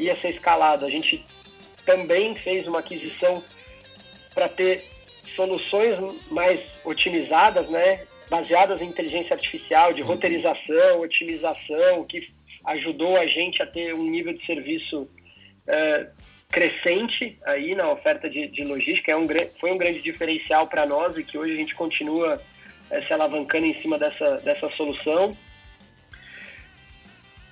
ia 0.00 0.20
ser 0.20 0.30
escalado. 0.30 0.84
A 0.84 0.90
gente 0.90 1.24
também 1.84 2.34
fez 2.34 2.66
uma 2.66 2.80
aquisição 2.80 3.40
para 4.34 4.48
ter 4.48 4.82
soluções 5.36 5.96
mais 6.28 6.58
otimizadas, 6.84 7.70
né, 7.70 8.04
baseadas 8.28 8.82
em 8.82 8.86
inteligência 8.86 9.32
artificial, 9.32 9.92
de 9.92 10.02
uhum. 10.02 10.08
roteirização, 10.08 11.02
otimização, 11.02 12.02
que 12.02 12.28
ajudou 12.64 13.16
a 13.16 13.28
gente 13.28 13.62
a 13.62 13.66
ter 13.66 13.94
um 13.94 14.10
nível 14.10 14.32
de 14.32 14.44
serviço 14.44 15.08
é, 15.68 16.08
crescente 16.50 17.38
aí 17.44 17.74
na 17.74 17.90
oferta 17.90 18.28
de, 18.28 18.48
de 18.48 18.64
logística. 18.64 19.12
É 19.12 19.16
um, 19.16 19.26
foi 19.60 19.72
um 19.72 19.78
grande 19.78 20.00
diferencial 20.00 20.66
para 20.66 20.86
nós 20.86 21.16
e 21.16 21.24
que 21.24 21.36
hoje 21.36 21.52
a 21.52 21.56
gente 21.56 21.74
continua 21.74 22.42
é, 22.90 23.02
se 23.02 23.12
alavancando 23.12 23.66
em 23.66 23.80
cima 23.80 23.98
dessa, 23.98 24.36
dessa 24.38 24.68
solução. 24.70 25.36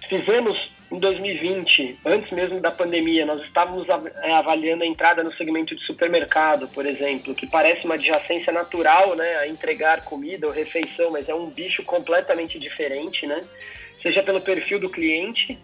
Fizemos 0.09 0.75
em 0.93 0.99
2020, 0.99 1.99
antes 2.05 2.31
mesmo 2.31 2.61
da 2.61 2.71
pandemia, 2.71 3.27
nós 3.27 3.43
estávamos 3.43 3.87
é, 4.23 4.33
avaliando 4.33 4.85
a 4.85 4.87
entrada 4.87 5.25
no 5.25 5.33
segmento 5.35 5.75
de 5.75 5.85
supermercado, 5.85 6.69
por 6.69 6.87
exemplo, 6.87 7.35
que 7.35 7.47
parece 7.47 7.85
uma 7.85 7.95
adjacência 7.95 8.53
natural, 8.53 9.17
né, 9.17 9.37
a 9.39 9.49
entregar 9.49 10.05
comida 10.05 10.47
ou 10.47 10.53
refeição, 10.53 11.11
mas 11.11 11.29
é 11.29 11.35
um 11.35 11.51
bicho 11.51 11.83
completamente 11.83 12.59
diferente, 12.59 13.27
né? 13.27 13.43
Seja 14.03 14.23
pelo 14.23 14.41
perfil 14.43 14.79
do 14.79 14.91
cliente, 14.91 15.59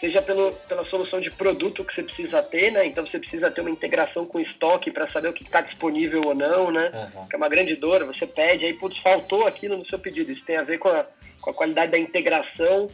seja 0.00 0.22
pelo, 0.22 0.52
pela 0.66 0.84
solução 0.86 1.20
de 1.20 1.30
produto 1.30 1.84
que 1.84 1.94
você 1.94 2.02
precisa 2.02 2.42
ter, 2.42 2.72
né? 2.72 2.86
Então 2.86 3.06
você 3.06 3.18
precisa 3.18 3.50
ter 3.50 3.60
uma 3.60 3.70
integração 3.70 4.24
com 4.24 4.40
estoque 4.40 4.90
para 4.90 5.10
saber 5.12 5.28
o 5.28 5.32
que 5.32 5.44
está 5.44 5.60
disponível 5.60 6.22
ou 6.24 6.34
não, 6.34 6.70
né? 6.70 6.90
Uhum. 7.14 7.28
Que 7.28 7.36
é 7.36 7.38
uma 7.38 7.48
grande 7.48 7.76
dor. 7.76 8.04
Você 8.06 8.26
pede, 8.26 8.64
aí, 8.64 8.72
putz, 8.72 8.98
faltou 8.98 9.46
aquilo 9.46 9.76
no 9.76 9.86
seu 9.86 9.98
pedido. 9.98 10.32
Isso 10.32 10.44
tem 10.44 10.56
a 10.56 10.62
ver 10.62 10.78
com 10.78 10.88
a, 10.88 11.06
com 11.40 11.50
a 11.50 11.54
qualidade 11.54 11.92
da 11.92 11.98
integração 11.98 12.90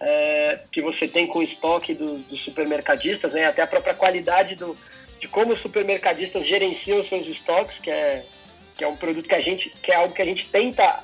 é, 0.00 0.60
que 0.72 0.80
você 0.80 1.06
tem 1.06 1.26
com 1.26 1.40
o 1.40 1.42
estoque 1.42 1.94
dos, 1.94 2.22
dos 2.22 2.42
supermercadistas, 2.44 3.32
né? 3.32 3.46
até 3.46 3.62
a 3.62 3.66
própria 3.66 3.94
qualidade 3.94 4.54
do, 4.54 4.76
de 5.20 5.28
como 5.28 5.52
os 5.52 5.60
supermercadistas 5.60 6.46
gerenciam 6.46 7.00
os 7.00 7.08
seus 7.08 7.26
estoques, 7.28 7.78
que 7.80 7.90
é, 7.90 8.24
que 8.76 8.84
é 8.84 8.88
um 8.88 8.96
produto 8.96 9.28
que 9.28 9.34
a 9.34 9.40
gente, 9.40 9.70
que 9.82 9.92
é 9.92 9.96
algo 9.96 10.14
que 10.14 10.22
a 10.22 10.26
gente 10.26 10.46
tenta 10.50 11.02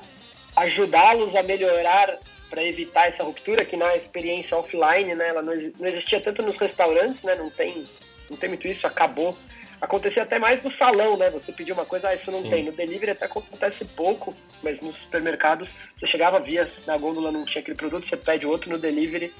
ajudá-los 0.55 1.35
a 1.35 1.41
melhorar 1.41 2.19
para 2.53 2.63
evitar 2.63 3.07
essa 3.07 3.23
ruptura, 3.23 3.65
que 3.65 3.75
na 3.75 3.95
experiência 3.95 4.55
offline, 4.55 5.15
né, 5.15 5.29
ela 5.29 5.41
não, 5.41 5.55
não 5.79 5.87
existia 5.87 6.21
tanto 6.21 6.43
nos 6.43 6.55
restaurantes, 6.55 7.23
né, 7.23 7.33
não 7.33 7.49
tem, 7.49 7.83
não 8.29 8.37
tem 8.37 8.49
muito 8.49 8.67
isso, 8.67 8.85
acabou 8.85 9.35
acontecia 9.81 10.23
até 10.23 10.39
mais 10.39 10.63
no 10.63 10.71
salão, 10.77 11.17
né? 11.17 11.29
Você 11.31 11.51
pediu 11.51 11.75
uma 11.75 11.85
coisa, 11.85 12.07
ah, 12.07 12.15
isso 12.15 12.31
não 12.31 12.39
Sim. 12.39 12.49
tem. 12.49 12.63
No 12.63 12.71
delivery 12.71 13.11
até 13.11 13.25
acontece 13.25 13.83
pouco, 13.83 14.33
mas 14.61 14.79
nos 14.79 14.95
supermercados 14.99 15.67
você 15.99 16.07
chegava, 16.07 16.39
via 16.39 16.71
na 16.87 16.97
gôndola 16.97 17.33
não 17.33 17.43
tinha 17.43 17.61
aquele 17.61 17.75
produto, 17.75 18.07
você 18.07 18.15
pede 18.15 18.45
outro 18.45 18.69
no 18.69 18.77
delivery. 18.77 19.33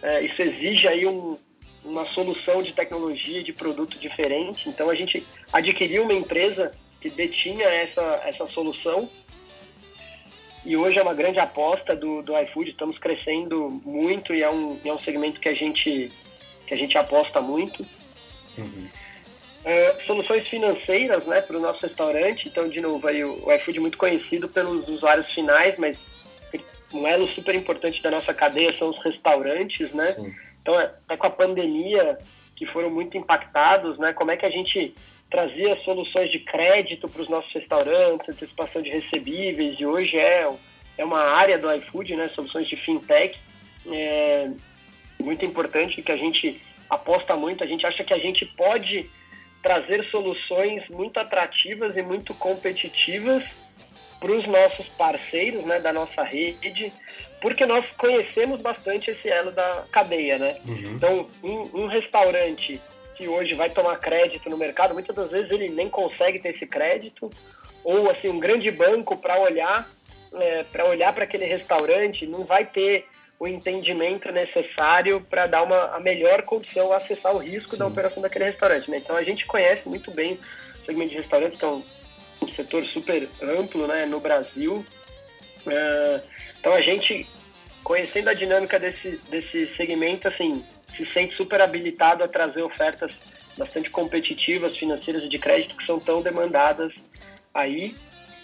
É, 0.00 0.22
isso 0.22 0.40
exige 0.40 0.86
aí 0.86 1.04
um, 1.06 1.36
uma 1.84 2.06
solução 2.14 2.62
de 2.62 2.72
tecnologia, 2.72 3.42
de 3.42 3.52
produto 3.52 3.98
diferente. 3.98 4.68
Então 4.68 4.88
a 4.88 4.94
gente 4.94 5.26
adquiriu 5.52 6.04
uma 6.04 6.14
empresa 6.14 6.72
que 7.00 7.10
detinha 7.10 7.66
essa, 7.66 8.22
essa 8.26 8.46
solução 8.50 9.10
e 10.64 10.76
hoje 10.76 10.98
é 10.98 11.02
uma 11.02 11.14
grande 11.14 11.38
aposta 11.38 11.96
do, 11.96 12.22
do 12.22 12.36
iFood. 12.38 12.70
Estamos 12.70 12.98
crescendo 12.98 13.80
muito 13.84 14.34
e 14.34 14.42
é 14.42 14.50
um, 14.50 14.78
é 14.84 14.92
um 14.92 14.98
segmento 15.00 15.40
que 15.40 15.48
a 15.48 15.54
gente, 15.54 16.12
que 16.66 16.74
a 16.74 16.76
gente 16.76 16.96
aposta 16.98 17.40
muito. 17.40 17.86
Uhum. 18.58 18.88
É, 19.64 19.94
soluções 20.06 20.46
financeiras 20.48 21.24
né, 21.26 21.40
para 21.40 21.56
o 21.56 21.60
nosso 21.60 21.80
restaurante. 21.80 22.48
Então, 22.48 22.68
de 22.68 22.80
novo, 22.80 23.06
aí, 23.06 23.24
o 23.24 23.52
iFood 23.52 23.78
é 23.78 23.80
muito 23.80 23.98
conhecido 23.98 24.48
pelos 24.48 24.86
usuários 24.88 25.30
finais, 25.32 25.76
mas 25.78 25.96
um 26.92 27.06
elo 27.06 27.28
super 27.28 27.54
importante 27.54 28.02
da 28.02 28.10
nossa 28.10 28.34
cadeia 28.34 28.76
são 28.78 28.90
os 28.90 29.02
restaurantes, 29.02 29.92
né? 29.92 30.04
Sim. 30.04 30.34
Então, 30.60 30.76
até 30.76 31.16
com 31.16 31.26
a 31.26 31.30
pandemia, 31.30 32.18
que 32.56 32.66
foram 32.66 32.90
muito 32.90 33.16
impactados, 33.16 33.98
né? 33.98 34.12
Como 34.12 34.30
é 34.30 34.36
que 34.36 34.44
a 34.44 34.50
gente 34.50 34.94
trazia 35.30 35.78
soluções 35.84 36.30
de 36.30 36.40
crédito 36.40 37.08
para 37.08 37.22
os 37.22 37.28
nossos 37.28 37.52
restaurantes, 37.52 38.28
antecipação 38.28 38.82
de 38.82 38.90
recebíveis, 38.90 39.78
e 39.78 39.86
hoje 39.86 40.18
é, 40.18 40.50
é 40.98 41.04
uma 41.04 41.20
área 41.20 41.56
do 41.56 41.72
iFood, 41.72 42.16
né? 42.16 42.28
Soluções 42.34 42.68
de 42.68 42.76
fintech. 42.76 43.38
É 43.86 44.50
muito 45.22 45.44
importante 45.44 46.02
que 46.02 46.12
a 46.12 46.16
gente 46.16 46.60
aposta 46.88 47.36
muito, 47.36 47.62
a 47.62 47.66
gente 47.66 47.86
acha 47.86 48.02
que 48.02 48.12
a 48.12 48.18
gente 48.18 48.44
pode 48.44 49.08
trazer 49.62 50.04
soluções 50.10 50.88
muito 50.88 51.18
atrativas 51.20 51.96
e 51.96 52.02
muito 52.02 52.34
competitivas 52.34 53.44
para 54.18 54.32
os 54.32 54.46
nossos 54.46 54.86
parceiros 54.98 55.64
né, 55.64 55.80
da 55.80 55.92
nossa 55.92 56.22
rede, 56.22 56.92
porque 57.40 57.64
nós 57.64 57.86
conhecemos 57.92 58.60
bastante 58.60 59.10
esse 59.10 59.28
elo 59.28 59.50
da 59.50 59.84
cadeia, 59.90 60.38
né? 60.38 60.56
Uhum. 60.66 60.92
Então, 60.94 61.28
um, 61.42 61.82
um, 61.82 61.86
restaurante 61.86 62.80
que 63.20 63.28
hoje 63.28 63.54
vai 63.54 63.68
tomar 63.68 63.98
crédito 63.98 64.48
no 64.48 64.56
mercado, 64.56 64.94
muitas 64.94 65.14
das 65.14 65.30
vezes 65.30 65.50
ele 65.50 65.68
nem 65.68 65.90
consegue 65.90 66.38
ter 66.38 66.54
esse 66.54 66.66
crédito, 66.66 67.30
ou 67.84 68.10
assim 68.10 68.30
um 68.30 68.40
grande 68.40 68.70
banco 68.70 69.14
para 69.14 69.38
olhar 69.38 69.86
é, 70.32 70.64
para 70.64 70.86
olhar 70.86 71.12
para 71.12 71.24
aquele 71.24 71.44
restaurante 71.44 72.26
não 72.26 72.44
vai 72.44 72.64
ter 72.64 73.04
o 73.38 73.46
entendimento 73.46 74.30
necessário 74.32 75.20
para 75.28 75.46
dar 75.46 75.62
uma 75.62 75.96
a 75.96 76.00
melhor 76.00 76.42
condição 76.42 76.92
acessar 76.92 77.34
o 77.34 77.38
risco 77.38 77.70
Sim. 77.70 77.78
da 77.78 77.86
operação 77.86 78.22
daquele 78.22 78.46
restaurante, 78.46 78.90
né? 78.90 78.98
Então 78.98 79.16
a 79.16 79.22
gente 79.22 79.44
conhece 79.46 79.86
muito 79.86 80.10
bem 80.10 80.38
o 80.82 80.86
segmento 80.86 81.10
de 81.10 81.18
restaurantes, 81.18 81.58
que 81.58 81.64
é 81.64 81.68
um, 81.68 81.82
setor 82.56 82.84
super 82.86 83.28
amplo, 83.42 83.86
né, 83.86 84.06
no 84.06 84.18
Brasil. 84.18 84.84
Uh, 85.66 86.22
então 86.58 86.72
a 86.72 86.80
gente 86.80 87.26
conhecendo 87.84 88.30
a 88.30 88.34
dinâmica 88.34 88.78
desse 88.78 89.20
desse 89.30 89.74
segmento, 89.76 90.26
assim, 90.28 90.64
se 90.96 91.06
sente 91.12 91.34
super 91.36 91.60
habilitado 91.60 92.22
a 92.22 92.28
trazer 92.28 92.62
ofertas 92.62 93.12
bastante 93.56 93.90
competitivas, 93.90 94.76
financeiras 94.76 95.24
e 95.24 95.28
de 95.28 95.38
crédito 95.38 95.76
que 95.76 95.84
são 95.84 95.98
tão 95.98 96.22
demandadas 96.22 96.92
aí. 97.52 97.94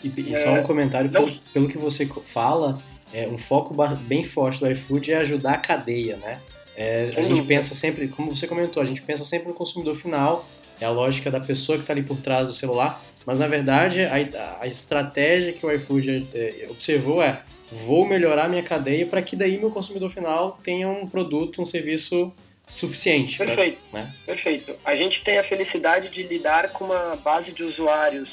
E, 0.02 0.08
e 0.08 0.36
só 0.36 0.50
um 0.50 0.58
é, 0.58 0.62
comentário, 0.62 1.10
pelo, 1.10 1.32
pelo 1.52 1.68
que 1.68 1.78
você 1.78 2.06
fala, 2.22 2.80
é, 3.12 3.26
um 3.26 3.38
foco 3.38 3.74
bem 4.06 4.24
forte 4.24 4.60
do 4.60 4.70
iFood 4.70 5.12
é 5.12 5.18
ajudar 5.18 5.52
a 5.52 5.58
cadeia, 5.58 6.16
né? 6.16 6.40
É, 6.76 7.10
a 7.16 7.22
gente 7.22 7.42
pensa 7.42 7.74
sempre, 7.74 8.06
como 8.08 8.36
você 8.36 8.46
comentou, 8.46 8.82
a 8.82 8.86
gente 8.86 9.00
pensa 9.00 9.24
sempre 9.24 9.48
no 9.48 9.54
consumidor 9.54 9.94
final, 9.94 10.46
é 10.78 10.84
a 10.84 10.90
lógica 10.90 11.30
da 11.30 11.40
pessoa 11.40 11.78
que 11.78 11.84
está 11.84 11.94
ali 11.94 12.02
por 12.02 12.20
trás 12.20 12.46
do 12.46 12.52
celular, 12.52 13.02
mas 13.24 13.38
na 13.38 13.48
verdade 13.48 14.02
a, 14.02 14.58
a 14.60 14.66
estratégia 14.66 15.54
que 15.54 15.64
o 15.64 15.72
iFood 15.72 16.28
é, 16.34 16.66
observou 16.68 17.22
é 17.22 17.42
vou 17.70 18.06
melhorar 18.06 18.48
minha 18.48 18.62
cadeia 18.62 19.06
para 19.06 19.22
que 19.22 19.36
daí 19.36 19.58
meu 19.58 19.70
consumidor 19.70 20.10
final 20.10 20.58
tenha 20.62 20.88
um 20.88 21.08
produto, 21.08 21.60
um 21.60 21.66
serviço 21.66 22.32
suficiente. 22.68 23.38
Perfeito, 23.38 23.78
pra, 23.90 24.00
né? 24.00 24.14
perfeito. 24.24 24.76
A 24.84 24.96
gente 24.96 25.22
tem 25.24 25.38
a 25.38 25.44
felicidade 25.44 26.10
de 26.10 26.22
lidar 26.22 26.72
com 26.72 26.84
uma 26.84 27.16
base 27.16 27.52
de 27.52 27.62
usuários 27.62 28.28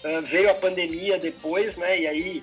Uh, 0.05 0.21
veio 0.21 0.51
a 0.51 0.55
pandemia 0.55 1.19
depois, 1.19 1.75
né? 1.77 2.01
E 2.01 2.07
aí 2.07 2.43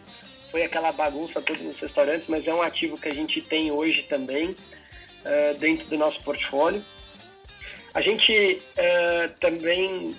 foi 0.49 0.63
aquela 0.63 0.91
bagunça 0.91 1.39
toda 1.43 1.59
nos 1.59 1.79
restaurantes, 1.79 2.27
mas 2.27 2.45
é 2.47 2.51
um 2.51 2.61
ativo 2.61 2.97
que 2.97 3.07
a 3.07 3.13
gente 3.13 3.39
tem 3.39 3.71
hoje 3.71 4.01
também 4.09 4.49
uh, 4.49 5.57
dentro 5.59 5.85
do 5.85 5.95
nosso 5.95 6.19
portfólio. 6.23 6.83
A 7.93 8.01
gente 8.01 8.33
uh, 8.33 9.39
também 9.39 10.15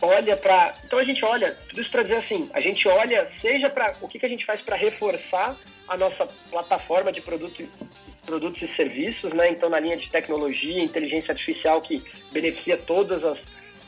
olha 0.00 0.36
para. 0.36 0.74
Então 0.84 0.98
a 0.98 1.04
gente 1.04 1.24
olha, 1.24 1.56
tudo 1.68 1.80
isso 1.80 1.90
para 1.90 2.02
dizer 2.02 2.16
assim, 2.16 2.50
a 2.52 2.60
gente 2.60 2.86
olha, 2.88 3.30
seja 3.40 3.68
para 3.68 3.94
o 4.00 4.08
que, 4.08 4.18
que 4.18 4.26
a 4.26 4.28
gente 4.28 4.44
faz 4.44 4.60
para 4.62 4.76
reforçar 4.76 5.56
a 5.88 5.96
nossa 5.96 6.26
plataforma 6.50 7.12
de 7.12 7.20
produto, 7.20 7.68
produtos 8.24 8.62
e 8.62 8.76
serviços, 8.76 9.32
né? 9.32 9.50
Então 9.50 9.68
na 9.68 9.80
linha 9.80 9.96
de 9.96 10.08
tecnologia, 10.10 10.82
inteligência 10.82 11.32
artificial 11.32 11.80
que 11.80 12.02
beneficia 12.32 12.76
todas 12.76 13.22
as 13.24 13.38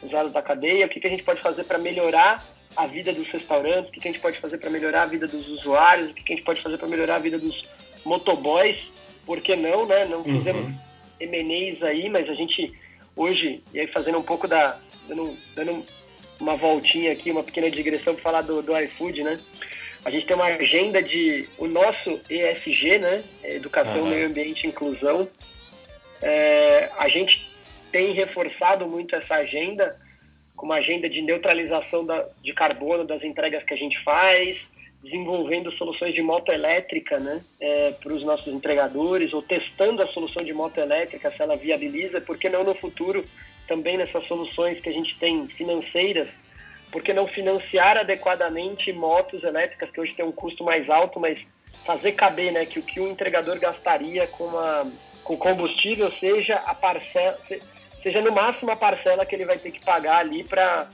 usados 0.03 0.33
da 0.33 0.43
cadeia, 0.43 0.87
o 0.87 0.89
que, 0.89 1.01
que 1.01 1.07
a 1.07 1.11
gente 1.11 1.23
pode 1.23 1.41
fazer 1.41 1.65
para 1.65 1.79
melhorar 1.79 2.45
a 2.77 2.87
vida 2.87 3.13
dos 3.13 3.29
restaurantes, 3.29 3.89
o 3.89 3.93
que, 3.93 4.01
que 4.01 4.09
a 4.09 4.13
gente 4.13 4.21
pode 4.21 4.41
fazer 4.41 4.59
para 4.59 4.71
melhorar 4.71 5.03
a 5.03 5.07
vida 5.07 5.29
dos 5.29 5.47
usuários, 5.49 6.11
o 6.11 6.15
que, 6.15 6.25
que 6.25 6.33
a 6.33 6.37
gente 6.37 6.45
pode 6.45 6.63
fazer 6.63 6.79
para 6.79 6.89
melhorar 6.89 7.17
a 7.17 7.21
vida 7.21 7.39
dos 7.39 7.65
motoboys, 8.05 8.79
por 9.25 9.41
que 9.41 9.55
não, 9.55 9.87
né? 9.87 10.05
Não 10.05 10.19
uhum. 10.19 10.39
fizemos 10.39 10.65
uhum. 10.65 10.79
MNEs 11.21 11.83
aí, 11.83 12.09
mas 12.09 12.29
a 12.29 12.35
gente 12.35 12.73
hoje, 13.15 13.63
e 13.73 13.81
aí 13.81 13.87
fazendo 13.89 14.19
um 14.19 14.23
pouco 14.23 14.49
da. 14.49 14.79
dando, 15.09 15.37
dando 15.55 15.87
uma 16.43 16.57
voltinha 16.57 17.13
aqui, 17.13 17.31
uma 17.31 17.45
pequena 17.45 17.71
digressão 17.71 18.15
para 18.15 18.23
falar 18.23 18.43
do, 18.43 18.61
do 18.61 18.77
iFood, 18.77 19.23
né? 19.23 19.39
A 20.05 20.11
gente 20.11 20.27
tem 20.27 20.35
uma 20.35 20.47
agenda 20.47 21.01
de 21.01 21.49
o 21.57 21.69
nosso 21.69 22.21
ESG, 22.29 22.99
né? 22.99 23.23
Educação, 23.45 24.03
uhum. 24.03 24.09
Meio 24.09 24.27
Ambiente 24.27 24.65
e 24.65 24.69
Inclusão. 24.69 25.29
É, 26.21 26.91
a 26.99 27.09
gente 27.09 27.49
tem 27.93 28.13
reforçado 28.13 28.89
muito 28.89 29.15
essa 29.15 29.37
agenda, 29.37 29.97
com 30.57 30.67
uma 30.67 30.77
agenda 30.77 31.09
de 31.09 31.23
neutralização 31.23 32.05
da, 32.05 32.27
de 32.43 32.53
carbono 32.53 33.05
das 33.05 33.23
entregas 33.23 33.63
que 33.63 33.75
a 33.75 33.77
gente 33.77 34.03
faz, 34.03 34.59
desenvolvendo 35.01 35.71
soluções 35.73 36.13
de 36.13 36.23
moto 36.23 36.51
elétrica 36.51 37.21
né, 37.21 37.41
é, 37.61 37.93
para 37.93 38.13
os 38.13 38.25
nossos 38.25 38.53
entregadores, 38.53 39.33
ou 39.33 39.43
testando 39.43 40.03
a 40.03 40.09
solução 40.09 40.43
de 40.43 40.53
moto 40.53 40.79
elétrica, 40.79 41.31
se 41.31 41.41
ela 41.41 41.57
viabiliza, 41.57 42.21
por 42.21 42.37
que 42.37 42.49
não 42.49 42.65
no 42.65 42.75
futuro 42.75 43.25
também 43.67 43.97
nessas 43.97 44.27
soluções 44.27 44.81
que 44.81 44.89
a 44.89 44.93
gente 44.93 45.19
tem 45.19 45.47
financeiras, 45.49 46.29
por 46.91 47.03
que 47.03 47.13
não 47.13 47.27
financiar 47.27 47.97
adequadamente 47.97 48.93
motos 48.93 49.43
elétricas, 49.43 49.91
que 49.91 50.01
hoje 50.01 50.15
tem 50.15 50.25
um 50.25 50.33
custo 50.33 50.63
mais 50.63 50.89
alto, 50.91 51.19
mas 51.19 51.39
fazer 51.87 52.13
caber 52.13 52.53
né, 52.53 52.67
que 52.67 52.79
o 52.79 52.83
que 52.83 53.01
o 53.01 53.09
entregador 53.09 53.59
gastaria 53.59 54.27
com, 54.27 54.45
uma, 54.45 54.93
com 55.25 55.37
combustível 55.37 56.13
seja 56.21 56.57
a 56.57 56.75
parcela, 56.75 57.39
seja 58.03 58.21
no 58.21 58.33
máximo 58.33 58.71
a 58.71 58.77
parcela 58.77 59.25
que 59.25 59.35
ele 59.35 59.47
vai 59.47 59.59
ter 59.59 59.71
que 59.71 59.85
pagar 59.85 60.19
ali 60.19 60.45
para 60.45 60.89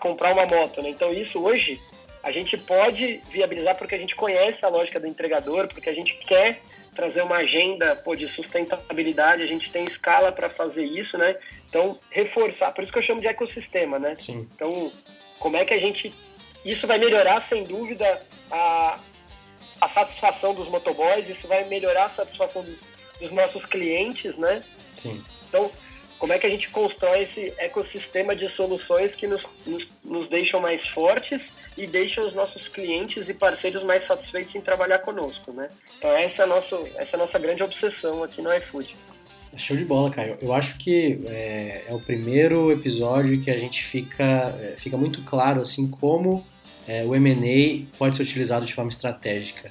comprar 0.00 0.32
uma 0.32 0.46
moto. 0.46 0.82
Né? 0.82 0.90
Então, 0.90 1.12
isso 1.12 1.38
hoje 1.38 1.78
a 2.22 2.30
gente 2.30 2.56
pode 2.56 3.20
viabilizar 3.30 3.76
porque 3.76 3.94
a 3.94 3.98
gente 3.98 4.14
conhece 4.14 4.64
a 4.64 4.68
lógica 4.68 4.98
do 4.98 5.06
entregador, 5.06 5.68
porque 5.68 5.90
a 5.90 5.94
gente 5.94 6.16
quer 6.26 6.60
trazer 6.94 7.22
uma 7.22 7.36
agenda 7.36 7.96
pô, 7.96 8.14
de 8.14 8.28
sustentabilidade, 8.34 9.42
a 9.42 9.46
gente 9.46 9.70
tem 9.70 9.86
escala 9.86 10.30
para 10.30 10.50
fazer 10.50 10.84
isso, 10.84 11.16
né? 11.16 11.36
Então, 11.68 11.98
reforçar, 12.10 12.72
por 12.72 12.84
isso 12.84 12.92
que 12.92 12.98
eu 12.98 13.02
chamo 13.02 13.20
de 13.20 13.26
ecossistema, 13.26 13.98
né? 13.98 14.14
Sim. 14.18 14.48
Então, 14.54 14.92
como 15.38 15.56
é 15.56 15.64
que 15.64 15.74
a 15.74 15.78
gente. 15.78 16.14
Isso 16.64 16.86
vai 16.86 16.98
melhorar, 16.98 17.46
sem 17.48 17.64
dúvida, 17.64 18.22
a, 18.50 19.00
a 19.80 19.88
satisfação 19.88 20.54
dos 20.54 20.68
motoboys, 20.68 21.28
isso 21.28 21.48
vai 21.48 21.64
melhorar 21.64 22.06
a 22.06 22.14
satisfação 22.14 22.62
dos, 22.62 22.78
dos 23.20 23.32
nossos 23.32 23.64
clientes, 23.66 24.36
né? 24.36 24.62
Sim. 24.96 25.24
Então, 25.48 25.70
como 26.18 26.32
é 26.32 26.38
que 26.38 26.46
a 26.46 26.50
gente 26.50 26.70
constrói 26.70 27.22
esse 27.22 27.52
ecossistema 27.58 28.36
de 28.36 28.48
soluções 28.54 29.12
que 29.16 29.26
nos, 29.26 29.42
nos, 29.66 29.88
nos 30.04 30.28
deixam 30.28 30.60
mais 30.60 30.86
fortes 30.90 31.40
e 31.76 31.86
deixam 31.86 32.26
os 32.26 32.34
nossos 32.34 32.66
clientes 32.68 33.28
e 33.28 33.34
parceiros 33.34 33.82
mais 33.82 34.06
satisfeitos 34.06 34.54
em 34.54 34.60
trabalhar 34.60 35.00
conosco, 35.00 35.52
né? 35.52 35.68
Então 35.98 36.10
essa 36.10 36.42
é 36.42 36.44
a 36.44 36.46
nossa, 36.46 36.76
essa 36.96 37.16
é 37.16 37.18
nossa 37.18 37.38
grande 37.38 37.62
obsessão 37.62 38.22
aqui 38.22 38.40
no 38.42 38.52
iFood. 38.54 38.96
Show 39.56 39.76
de 39.76 39.84
bola, 39.84 40.10
Caio. 40.10 40.38
Eu 40.40 40.52
acho 40.52 40.78
que 40.78 41.20
é, 41.26 41.84
é 41.88 41.94
o 41.94 42.00
primeiro 42.00 42.72
episódio 42.72 43.38
que 43.40 43.50
a 43.50 43.58
gente 43.58 43.82
fica, 43.82 44.24
é, 44.58 44.74
fica 44.78 44.96
muito 44.96 45.22
claro 45.24 45.60
assim 45.60 45.90
como 45.90 46.44
é, 46.88 47.04
o 47.04 47.14
M&A 47.14 47.86
pode 47.98 48.16
ser 48.16 48.22
utilizado 48.22 48.64
de 48.64 48.74
forma 48.74 48.90
estratégica, 48.90 49.70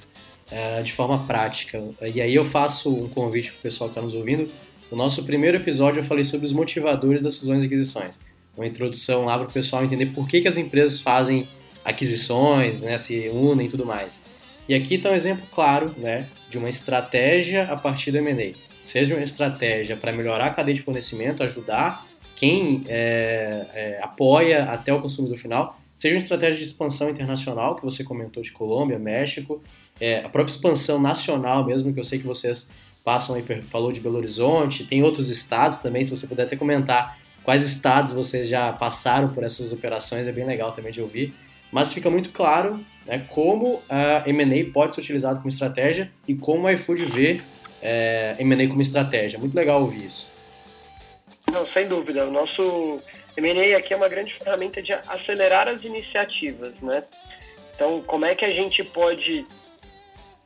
é, 0.50 0.82
de 0.82 0.92
forma 0.92 1.26
prática. 1.26 1.82
E 2.02 2.20
aí 2.20 2.34
eu 2.34 2.44
faço 2.44 2.94
um 2.94 3.08
convite 3.08 3.50
para 3.50 3.58
o 3.58 3.62
pessoal 3.62 3.90
que 3.90 3.92
está 3.92 4.02
nos 4.02 4.14
ouvindo 4.14 4.50
no 4.92 4.98
nosso 4.98 5.24
primeiro 5.24 5.56
episódio 5.56 6.00
eu 6.00 6.04
falei 6.04 6.22
sobre 6.22 6.46
os 6.46 6.52
motivadores 6.52 7.22
das 7.22 7.38
fusões 7.38 7.62
e 7.62 7.66
aquisições. 7.66 8.20
Uma 8.54 8.66
introdução 8.66 9.24
lá 9.24 9.38
para 9.38 9.48
o 9.48 9.50
pessoal 9.50 9.82
entender 9.82 10.04
por 10.04 10.28
que, 10.28 10.42
que 10.42 10.46
as 10.46 10.58
empresas 10.58 11.00
fazem 11.00 11.48
aquisições, 11.84 12.82
né, 12.82 12.96
se 12.98 13.28
unem 13.28 13.66
e 13.66 13.70
tudo 13.70 13.84
mais. 13.84 14.22
E 14.68 14.74
aqui 14.74 14.94
está 14.94 15.10
um 15.10 15.14
exemplo 15.14 15.44
claro 15.50 15.94
né, 15.98 16.28
de 16.48 16.58
uma 16.58 16.68
estratégia 16.68 17.64
a 17.64 17.76
partir 17.76 18.10
do 18.10 18.18
M&A. 18.18 18.56
Seja 18.82 19.14
uma 19.14 19.22
estratégia 19.22 19.96
para 19.96 20.12
melhorar 20.12 20.46
a 20.46 20.50
cadeia 20.50 20.74
de 20.74 20.82
fornecimento, 20.82 21.42
ajudar 21.42 22.06
quem 22.34 22.84
é, 22.88 23.66
é, 23.74 24.00
apoia 24.02 24.64
até 24.64 24.92
o 24.92 25.00
consumidor 25.00 25.36
final, 25.36 25.78
seja 25.94 26.14
uma 26.14 26.18
estratégia 26.18 26.58
de 26.58 26.64
expansão 26.64 27.10
internacional, 27.10 27.76
que 27.76 27.84
você 27.84 28.02
comentou 28.02 28.42
de 28.42 28.50
Colômbia, 28.50 28.98
México, 28.98 29.62
é, 30.00 30.18
a 30.18 30.28
própria 30.28 30.52
expansão 30.52 31.00
nacional 31.00 31.64
mesmo, 31.64 31.92
que 31.92 32.00
eu 32.00 32.04
sei 32.04 32.18
que 32.18 32.26
vocês 32.26 32.70
passam 33.04 33.36
aí, 33.36 33.44
falou 33.68 33.92
de 33.92 34.00
Belo 34.00 34.16
Horizonte, 34.16 34.84
tem 34.84 35.02
outros 35.02 35.28
estados 35.28 35.78
também, 35.78 36.02
se 36.02 36.10
você 36.10 36.26
puder 36.26 36.44
até 36.44 36.56
comentar 36.56 37.18
quais 37.44 37.64
estados 37.64 38.12
vocês 38.12 38.48
já 38.48 38.72
passaram 38.72 39.28
por 39.28 39.44
essas 39.44 39.72
operações, 39.72 40.26
é 40.26 40.32
bem 40.32 40.44
legal 40.44 40.72
também 40.72 40.92
de 40.92 41.00
ouvir. 41.00 41.34
Mas 41.72 41.92
fica 41.92 42.10
muito 42.10 42.30
claro 42.30 42.84
né, 43.06 43.26
como 43.30 43.82
a 43.88 44.22
M&A 44.28 44.70
pode 44.72 44.94
ser 44.94 45.00
utilizado 45.00 45.38
como 45.38 45.48
estratégia 45.48 46.12
e 46.28 46.34
como 46.34 46.66
a 46.66 46.72
iFood 46.74 47.06
vê 47.06 47.40
é, 47.80 48.36
M&A 48.38 48.68
como 48.68 48.82
estratégia. 48.82 49.38
Muito 49.38 49.54
legal 49.54 49.80
ouvir 49.80 50.04
isso. 50.04 50.32
Não, 51.50 51.66
sem 51.72 51.88
dúvida. 51.88 52.26
O 52.26 52.30
nosso 52.30 53.00
M&A 53.36 53.76
aqui 53.76 53.94
é 53.94 53.96
uma 53.96 54.08
grande 54.08 54.34
ferramenta 54.34 54.82
de 54.82 54.92
acelerar 54.92 55.66
as 55.66 55.82
iniciativas, 55.82 56.74
né? 56.82 57.02
Então, 57.74 58.02
como 58.02 58.26
é 58.26 58.34
que 58.34 58.44
a 58.44 58.52
gente 58.52 58.84
pode 58.84 59.46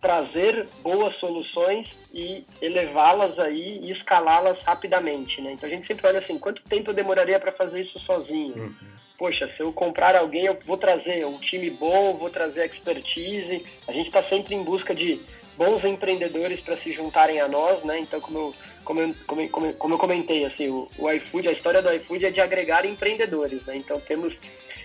trazer 0.00 0.68
boas 0.82 1.16
soluções 1.16 1.88
e 2.14 2.44
elevá-las 2.62 3.36
aí 3.38 3.80
e 3.82 3.90
escalá-las 3.90 4.62
rapidamente, 4.62 5.40
né? 5.40 5.52
Então 5.52 5.68
a 5.68 5.72
gente 5.72 5.86
sempre 5.86 6.06
olha 6.06 6.20
assim, 6.20 6.38
quanto 6.38 6.62
tempo 6.62 6.90
eu 6.90 6.94
demoraria 6.94 7.40
para 7.40 7.50
fazer 7.50 7.82
isso 7.82 7.98
sozinho? 8.00 8.54
Uhum. 8.56 8.95
Poxa, 9.18 9.50
se 9.57 9.62
eu 9.62 9.72
comprar 9.72 10.14
alguém, 10.14 10.44
eu 10.44 10.59
vou 10.66 10.76
trazer 10.76 11.24
um 11.26 11.38
time 11.38 11.70
bom, 11.70 12.14
vou 12.14 12.31
trazer 12.31 12.66
expertise. 12.66 13.64
A 13.88 13.92
gente 13.92 14.09
está 14.09 14.22
sempre 14.24 14.55
em 14.55 14.62
busca 14.62 14.94
de 14.94 15.20
bons 15.57 15.83
empreendedores 15.85 16.61
para 16.61 16.76
se 16.79 16.92
juntarem 16.92 17.40
a 17.40 17.48
nós, 17.48 17.83
né? 17.85 17.98
Então, 18.00 18.20
como 18.20 18.38
eu, 18.38 18.55
como 18.85 19.00
eu, 19.00 19.14
como, 19.26 19.72
como 19.74 19.94
eu 19.94 19.98
comentei, 19.98 20.44
assim, 20.44 20.68
o, 20.68 20.88
o 20.98 21.11
iFood, 21.11 21.48
a 21.48 21.52
história 21.52 21.81
do 21.81 21.92
iFood 21.94 22.26
é 22.26 22.31
de 22.31 22.40
agregar 22.40 22.85
empreendedores, 22.85 23.64
né? 23.64 23.76
Então, 23.76 23.98
temos 24.00 24.35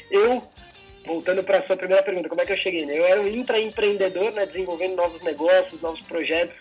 eu 0.09 0.41
voltando 1.05 1.43
para 1.43 1.59
a 1.59 1.67
sua 1.67 1.77
primeira 1.77 2.03
pergunta, 2.03 2.29
como 2.29 2.41
é 2.41 2.45
que 2.45 2.53
eu 2.53 2.57
cheguei? 2.57 2.85
Né? 2.85 2.97
Eu 2.97 3.05
era 3.05 3.19
um 3.19 3.27
intraempreendedor, 3.27 4.31
né, 4.31 4.45
desenvolvendo 4.45 4.95
novos 4.95 5.21
negócios, 5.23 5.81
novos 5.81 6.01
projetos 6.01 6.55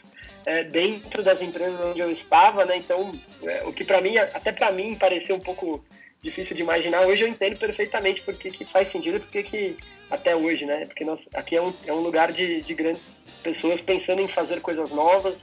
é, 0.46 0.64
dentro 0.64 1.22
das 1.22 1.40
empresas 1.42 1.78
onde 1.80 2.00
eu 2.00 2.10
estava, 2.10 2.64
né? 2.64 2.76
Então, 2.76 3.12
é, 3.42 3.62
o 3.64 3.72
que 3.72 3.84
para 3.84 4.00
mim, 4.00 4.16
até 4.16 4.52
para 4.52 4.72
mim, 4.72 4.94
pareceu 4.94 5.36
um 5.36 5.40
pouco 5.40 5.84
difícil 6.22 6.54
de 6.54 6.62
imaginar, 6.62 7.06
hoje 7.06 7.22
eu 7.22 7.28
entendo 7.28 7.58
perfeitamente 7.58 8.22
porque 8.22 8.50
que 8.50 8.64
faz 8.66 8.90
sentido, 8.92 9.20
porque 9.20 9.42
que 9.42 9.76
até 10.10 10.34
hoje, 10.34 10.66
né? 10.66 10.86
Porque 10.86 11.04
nós, 11.04 11.20
aqui 11.34 11.56
é 11.56 11.62
um, 11.62 11.72
é 11.86 11.92
um 11.92 12.00
lugar 12.00 12.32
de, 12.32 12.62
de 12.62 12.74
grandes 12.74 13.02
pessoas 13.42 13.80
pensando 13.80 14.20
em 14.20 14.28
fazer 14.28 14.60
coisas 14.60 14.90
novas, 14.90 15.36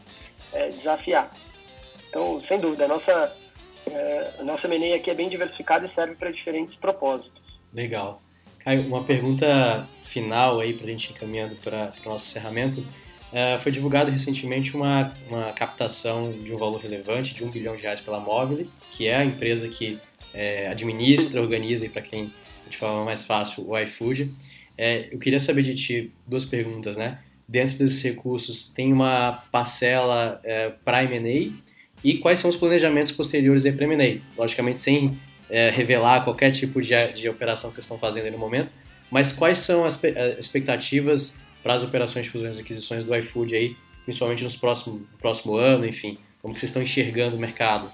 é, 0.53 0.69
desafiar. 0.69 1.31
Então, 2.09 2.41
sem 2.47 2.59
dúvida, 2.59 2.85
a 2.85 2.87
nossa, 2.87 3.35
é, 3.89 4.33
a 4.39 4.43
nossa 4.43 4.67
MNE 4.67 4.93
aqui 4.93 5.09
é 5.09 5.15
bem 5.15 5.29
diversificada 5.29 5.87
e 5.87 5.93
serve 5.93 6.15
para 6.15 6.31
diferentes 6.31 6.75
propósitos. 6.75 7.41
Legal. 7.73 8.21
Caio, 8.59 8.87
uma 8.87 9.03
pergunta 9.03 9.87
final 10.05 10.59
aí 10.59 10.73
para 10.73 10.87
a 10.87 10.89
gente 10.89 11.11
ir 11.11 11.13
caminhando 11.13 11.55
para 11.55 11.93
o 12.05 12.09
nosso 12.09 12.29
encerramento. 12.29 12.81
Uh, 13.27 13.59
foi 13.59 13.73
divulgado 13.73 14.09
recentemente 14.09 14.73
uma, 14.73 15.13
uma 15.29 15.51
captação 15.51 16.31
de 16.31 16.53
um 16.53 16.57
valor 16.57 16.79
relevante 16.79 17.33
de 17.33 17.43
um 17.43 17.51
bilhão 17.51 17.75
de 17.75 17.83
reais 17.83 17.99
pela 17.99 18.21
Mobile, 18.21 18.69
que 18.91 19.07
é 19.07 19.17
a 19.17 19.23
empresa 19.23 19.67
que 19.67 19.99
é, 20.37 20.67
administra, 20.67 21.41
organiza 21.41 21.85
e 21.85 21.89
para 21.89 22.01
quem 22.01 22.31
de 22.69 22.77
forma 22.77 23.03
mais 23.03 23.25
fácil 23.25 23.67
o 23.67 23.77
iFood. 23.79 24.31
É, 24.77 25.09
eu 25.11 25.17
queria 25.17 25.39
saber 25.39 25.63
de 25.63 25.73
ti 25.73 26.11
duas 26.27 26.45
perguntas, 26.45 26.95
né? 26.95 27.19
Dentro 27.47 27.77
desses 27.77 28.01
recursos 28.03 28.69
tem 28.69 28.93
uma 28.93 29.43
parcela 29.51 30.39
é, 30.43 30.69
para 30.69 31.03
M&A 31.03 31.53
e 32.03 32.17
quais 32.19 32.39
são 32.39 32.49
os 32.49 32.55
planejamentos 32.55 33.11
posteriores 33.11 33.63
para 33.63 33.85
M&A? 33.85 34.19
Logicamente 34.39 34.79
sem 34.79 35.17
é, 35.49 35.71
revelar 35.71 36.23
qualquer 36.23 36.51
tipo 36.51 36.81
de, 36.81 36.93
de 37.13 37.27
operação 37.27 37.69
que 37.69 37.75
vocês 37.75 37.85
estão 37.85 37.97
fazendo 37.97 38.29
no 38.31 38.37
momento, 38.37 38.73
mas 39.09 39.31
quais 39.31 39.59
são 39.59 39.85
as 39.85 40.01
é, 40.03 40.37
expectativas 40.37 41.39
para 41.63 41.73
as 41.73 41.83
operações 41.83 42.25
de 42.25 42.31
fusões 42.31 42.57
e 42.57 42.61
aquisições 42.61 43.03
do 43.03 43.15
iFood 43.15 43.55
aí, 43.55 43.75
principalmente 44.03 44.43
nos 44.43 44.55
próximo, 44.55 44.99
no 45.11 45.17
próximo 45.17 45.55
ano, 45.55 45.85
enfim, 45.85 46.17
como 46.41 46.53
que 46.53 46.59
vocês 46.59 46.69
estão 46.69 46.83
enxergando 46.83 47.35
o 47.35 47.39
mercado? 47.39 47.91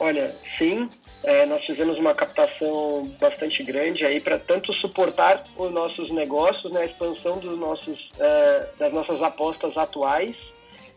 Olha, 0.00 0.34
sim, 0.58 0.88
é, 1.22 1.44
nós 1.44 1.62
fizemos 1.66 1.98
uma 1.98 2.14
captação 2.14 3.06
bastante 3.20 3.62
grande 3.62 4.02
aí 4.04 4.18
para 4.18 4.38
tanto 4.38 4.72
suportar 4.72 5.44
os 5.58 5.70
nossos 5.70 6.10
negócios, 6.10 6.72
né, 6.72 6.80
a 6.80 6.86
expansão 6.86 7.38
dos 7.38 7.58
nossos, 7.58 8.10
é, 8.18 8.66
das 8.78 8.92
nossas 8.94 9.22
apostas 9.22 9.76
atuais 9.76 10.34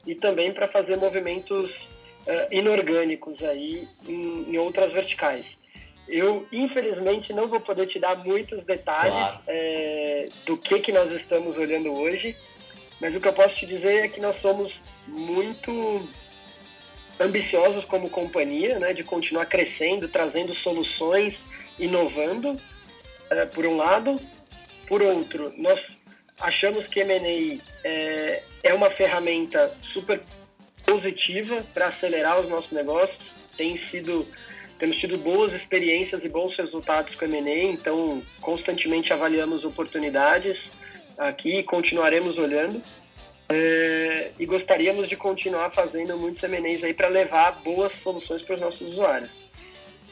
e 0.08 0.16
também 0.16 0.54
para 0.54 0.70
fazer 0.70 0.96
movimentos 0.98 1.70
uh, 1.70 2.48
inorgânicos 2.52 3.42
aí 3.44 3.88
em, 4.08 4.54
em, 4.54 4.58
outras 4.58 4.92
verticais. 4.92 5.46
Eu, 6.08 6.46
infelizmente, 6.52 7.32
não 7.32 7.48
vou 7.48 7.62
poder 7.62 7.88
te 7.88 8.00
dar 8.00 8.16
muitos 8.18 8.64
detalhes 8.66 9.14
claro. 9.14 9.40
é, 9.48 10.30
do 10.46 10.58
que, 10.58 10.80
que 10.80 10.92
nós 10.92 11.10
estamos 11.14 11.58
olhando 11.58 11.94
hoje, 11.94 12.36
mas 13.00 13.16
o 13.16 13.22
que 13.22 13.28
eu 13.28 13.34
posso 13.34 13.56
te 13.56 13.66
dizer 13.66 14.06
é 14.06 14.08
que 14.10 14.20
nós 14.20 14.40
somos 14.42 14.74
muito 15.08 16.08
ambiciosos 17.20 17.86
como 17.86 18.10
companhia, 18.10 18.80
né, 18.80 18.94
de 18.94 19.04
continuar 19.04 19.46
crescendo, 19.46 20.08
trazendo 20.08 20.54
soluções, 20.56 21.36
inovando, 21.80 22.60
é, 23.30 23.46
por 23.46 23.66
um 23.66 23.78
lado. 23.78 24.20
Por 24.88 25.02
outro, 25.02 25.54
nós 25.58 25.80
achamos 26.40 26.88
que 26.88 27.00
M&A 27.00 27.62
é, 27.84 28.44
é 28.64 28.74
uma 28.74 28.92
ferramenta 28.92 29.76
super 29.94 30.22
positiva 30.86 31.64
para 31.74 31.88
acelerar 31.88 32.40
os 32.42 32.50
nossos 32.50 32.72
negócios. 32.72 33.18
Tem 33.56 33.78
sido, 33.90 34.28
temos 34.80 34.98
tido 34.98 35.18
boas 35.18 35.54
experiências 35.54 36.24
e 36.24 36.30
bons 36.30 36.56
resultados 36.58 37.16
com 37.16 37.26
M&A, 37.26 37.72
então 37.72 38.22
constantemente 38.42 39.14
avaliamos 39.14 39.64
oportunidades 39.64 40.58
aqui 41.18 41.60
e 41.60 41.64
continuaremos 41.64 42.38
olhando. 42.38 42.82
É, 43.50 44.32
e 44.40 44.46
gostaríamos 44.46 45.10
de 45.10 45.16
continuar 45.16 45.72
fazendo 45.72 46.18
muitos 46.18 46.44
M&As 46.44 46.84
aí 46.84 46.94
para 46.94 47.08
levar 47.08 47.62
boas 47.64 47.92
soluções 48.02 48.42
para 48.44 48.56
os 48.56 48.62
nossos 48.62 48.82
usuários. 48.82 49.30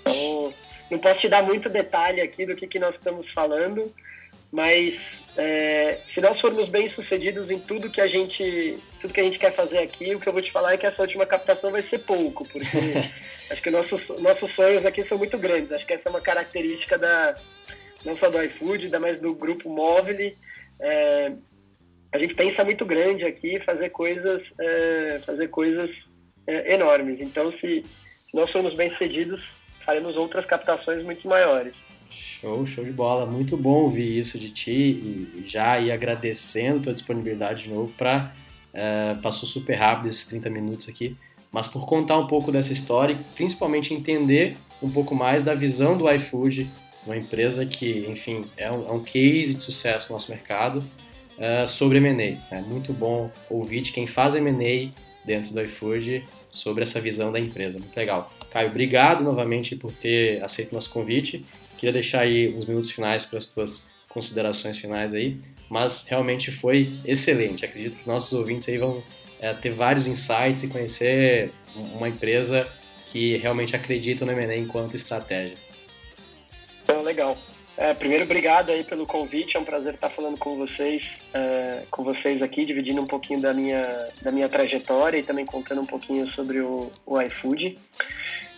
Então, 0.02 0.54
não 0.90 1.00
posso 1.00 1.20
te 1.22 1.30
dar 1.30 1.44
muito 1.44 1.70
detalhe 1.70 2.22
aqui 2.22 2.46
do 2.46 2.56
que, 2.56 2.68
que 2.68 2.80
nós 2.80 2.94
estamos 2.96 3.32
falando, 3.32 3.92
mas 4.52 5.00
é, 5.38 6.00
se 6.14 6.20
nós 6.20 6.40
formos 6.42 6.70
bem 6.70 6.90
sucedidos 6.90 7.50
em 7.50 7.60
tudo 7.60 7.90
que 7.90 8.02
a 8.02 8.08
gente 8.08 8.78
tudo 9.00 9.14
que 9.14 9.22
a 9.22 9.24
gente 9.24 9.40
quer 9.40 9.56
fazer 9.56 9.78
aqui, 9.80 10.14
o 10.14 10.20
que 10.20 10.28
eu 10.28 10.34
vou 10.34 10.42
te 10.42 10.52
falar 10.52 10.74
é 10.74 10.78
que 10.78 10.86
essa 10.86 11.02
última 11.02 11.26
captação 11.26 11.72
vai 11.72 11.84
ser 11.84 12.00
pouco, 12.00 12.46
porque 12.50 12.68
acho 13.50 13.62
que 13.62 13.72
nossos 13.72 14.02
nossos 14.20 14.54
sonhos 14.54 14.86
aqui 14.86 15.04
são 15.08 15.18
muito 15.18 15.38
grandes. 15.38 15.72
Acho 15.72 15.86
que 15.86 15.94
essa 15.94 16.10
é 16.10 16.10
uma 16.10 16.22
característica 16.22 16.98
da 16.98 17.36
não 18.04 18.18
só 18.18 18.30
do 18.30 18.42
iFood, 18.44 18.90
mas 19.00 19.22
do 19.22 19.34
grupo 19.34 19.70
móvel. 19.70 20.34
É, 20.80 21.32
a 22.12 22.18
gente 22.18 22.34
pensa 22.34 22.64
muito 22.64 22.86
grande 22.86 23.24
aqui, 23.24 23.60
fazer 23.62 23.90
coisas 23.90 24.42
é, 24.60 25.22
fazer 25.26 25.48
coisas 25.48 25.90
é, 26.46 26.74
enormes. 26.74 27.20
Então, 27.22 27.52
se, 27.60 27.86
nós 28.34 28.52
formos 28.52 28.74
bem 28.76 28.90
sucedidos, 28.92 29.42
faremos 29.86 30.16
outras 30.16 30.46
captações 30.46 31.04
muito 31.04 31.28
maiores. 31.28 31.74
Show, 32.10 32.66
show 32.66 32.84
de 32.84 32.92
bola. 32.92 33.26
Muito 33.26 33.56
bom 33.56 33.84
ouvir 33.84 34.18
isso 34.18 34.38
de 34.38 34.50
ti 34.50 34.72
e 34.72 35.44
já 35.46 35.80
ir 35.80 35.92
agradecendo 35.92 36.82
tua 36.82 36.94
disponibilidade 36.94 37.64
de 37.64 37.70
novo 37.70 37.94
para 37.98 38.34
é, 38.74 39.16
passou 39.22 39.48
super 39.48 39.76
rápido 39.76 40.08
esses 40.08 40.26
30 40.26 40.50
minutos 40.50 40.88
aqui, 40.88 41.16
mas 41.52 41.68
por 41.68 41.86
contar 41.86 42.18
um 42.18 42.28
pouco 42.28 42.52
dessa 42.52 42.72
história 42.72 43.14
e 43.14 43.36
principalmente 43.36 43.94
entender 43.94 44.58
um 44.82 44.90
pouco 44.90 45.14
mais 45.14 45.44
da 45.44 45.54
visão 45.54 45.98
do 45.98 46.10
iFood, 46.10 46.70
uma 47.06 47.18
empresa 47.18 47.66
que, 47.66 48.06
enfim, 48.08 48.46
é 48.56 48.72
um, 48.72 48.88
é 48.88 48.92
um 48.92 49.04
case 49.04 49.56
de 49.56 49.64
sucesso 49.64 50.10
no 50.10 50.16
nosso 50.16 50.32
mercado, 50.32 50.84
uh, 51.42 51.68
sobre 51.68 51.98
M&A. 51.98 52.56
É 52.56 52.62
muito 52.62 52.94
bom 52.94 53.30
ouvir 53.50 53.82
de 53.82 53.92
quem 53.92 54.06
faz 54.06 54.36
M&A 54.36 54.92
dentro 55.26 55.52
do 55.54 55.62
iFood 55.62 56.24
sobre 56.50 56.84
essa 56.84 57.02
visão 57.02 57.32
da 57.32 57.40
empresa. 57.40 57.80
Muito 57.80 57.98
legal. 57.98 58.32
Caio, 58.52 58.70
obrigado 58.70 59.24
novamente 59.24 59.76
por 59.76 59.94
ter 59.94 60.44
aceito 60.44 60.74
nosso 60.74 60.90
convite 60.90 61.46
Queria 61.82 61.94
deixar 61.94 62.22
aí 62.22 62.54
uns 62.56 62.64
minutos 62.64 62.92
finais 62.92 63.26
para 63.26 63.40
as 63.40 63.48
tuas 63.48 63.90
considerações 64.08 64.78
finais 64.78 65.16
aí, 65.16 65.40
mas 65.68 66.06
realmente 66.08 66.52
foi 66.52 67.00
excelente. 67.04 67.66
Acredito 67.66 67.98
que 67.98 68.08
nossos 68.08 68.32
ouvintes 68.34 68.70
aí 68.70 68.78
vão 68.78 69.04
é, 69.40 69.52
ter 69.56 69.72
vários 69.72 70.08
insights 70.08 70.62
e 70.62 70.68
conhecer 70.68 71.52
uma 71.76 72.08
empresa 72.08 72.72
que 73.08 73.36
realmente 73.38 73.76
acredita 73.76 74.24
no 74.24 74.32
M&A 74.32 74.58
enquanto 74.58 74.96
estratégia. 74.96 75.58
Então, 76.84 77.02
legal. 77.02 77.36
É, 77.82 77.96
primeiro, 77.96 78.26
obrigado 78.26 78.70
aí 78.70 78.84
pelo 78.84 79.08
convite. 79.08 79.58
É 79.58 79.60
um 79.60 79.66
prazer 79.66 79.96
estar 79.96 80.12
falando 80.12 80.38
com 80.38 80.56
vocês, 80.56 81.02
é, 81.34 81.82
com 81.90 82.04
vocês 82.04 82.40
aqui, 82.40 82.64
dividindo 82.64 83.02
um 83.02 83.08
pouquinho 83.08 83.42
da 83.42 83.56
minha, 83.56 84.08
da 84.22 84.32
minha 84.32 84.48
trajetória 84.48 85.18
e 85.18 85.24
também 85.24 85.48
contando 85.48 85.82
um 85.82 85.86
pouquinho 85.88 86.30
sobre 86.34 86.60
o, 86.60 86.92
o 87.08 87.20
iFood. 87.20 87.80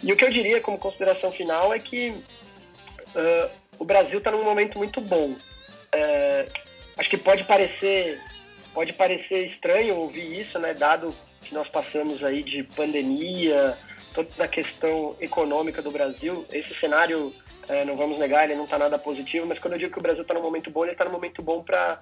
E 0.03 0.11
o 0.11 0.17
que 0.17 0.25
eu 0.25 0.29
diria 0.29 0.59
como 0.59 0.77
consideração 0.77 1.31
final 1.31 1.73
é 1.73 1.79
que 1.79 2.09
uh, 2.09 3.49
o 3.79 3.85
Brasil 3.85 4.17
está 4.17 4.29
num 4.29 4.43
momento 4.43 4.77
muito 4.77 4.99
bom. 4.99 5.29
Uh, 5.29 6.51
acho 6.97 7.09
que 7.09 7.17
pode 7.17 7.45
parecer, 7.45 8.19
pode 8.73 8.91
parecer 8.91 9.45
estranho 9.53 9.95
ouvir 9.95 10.41
isso, 10.41 10.59
né? 10.59 10.73
Dado 10.73 11.15
que 11.43 11.53
nós 11.53 11.69
passamos 11.69 12.21
aí 12.25 12.43
de 12.43 12.61
pandemia, 12.63 13.77
toda 14.13 14.43
a 14.43 14.49
questão 14.49 15.15
econômica 15.21 15.81
do 15.81 15.91
Brasil, 15.91 16.45
esse 16.51 16.77
cenário 16.81 17.33
é, 17.67 17.85
não 17.85 17.95
vamos 17.95 18.19
negar, 18.19 18.45
ele 18.45 18.55
não 18.55 18.65
está 18.65 18.77
nada 18.77 18.97
positivo, 18.97 19.45
mas 19.45 19.59
quando 19.59 19.73
eu 19.73 19.79
digo 19.79 19.93
que 19.93 19.99
o 19.99 20.01
Brasil 20.01 20.21
está 20.21 20.33
no 20.33 20.41
momento 20.41 20.69
bom, 20.69 20.83
ele 20.83 20.93
está 20.93 21.05
no 21.05 21.11
momento 21.11 21.41
bom 21.41 21.63
para 21.63 22.01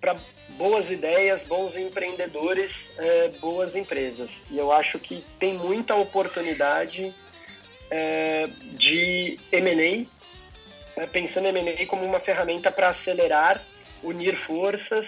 para 0.00 0.16
boas 0.58 0.90
ideias, 0.90 1.40
bons 1.46 1.76
empreendedores, 1.76 2.72
é, 2.98 3.28
boas 3.40 3.74
empresas. 3.74 4.28
E 4.50 4.58
eu 4.58 4.72
acho 4.72 4.98
que 4.98 5.24
tem 5.38 5.54
muita 5.54 5.94
oportunidade 5.94 7.14
é, 7.90 8.48
de 8.76 9.38
M&A, 9.52 11.00
é, 11.00 11.06
pensando 11.06 11.46
em 11.46 11.58
M&A 11.58 11.86
como 11.86 12.04
uma 12.04 12.18
ferramenta 12.18 12.72
para 12.72 12.90
acelerar, 12.90 13.62
unir 14.02 14.36
forças 14.44 15.06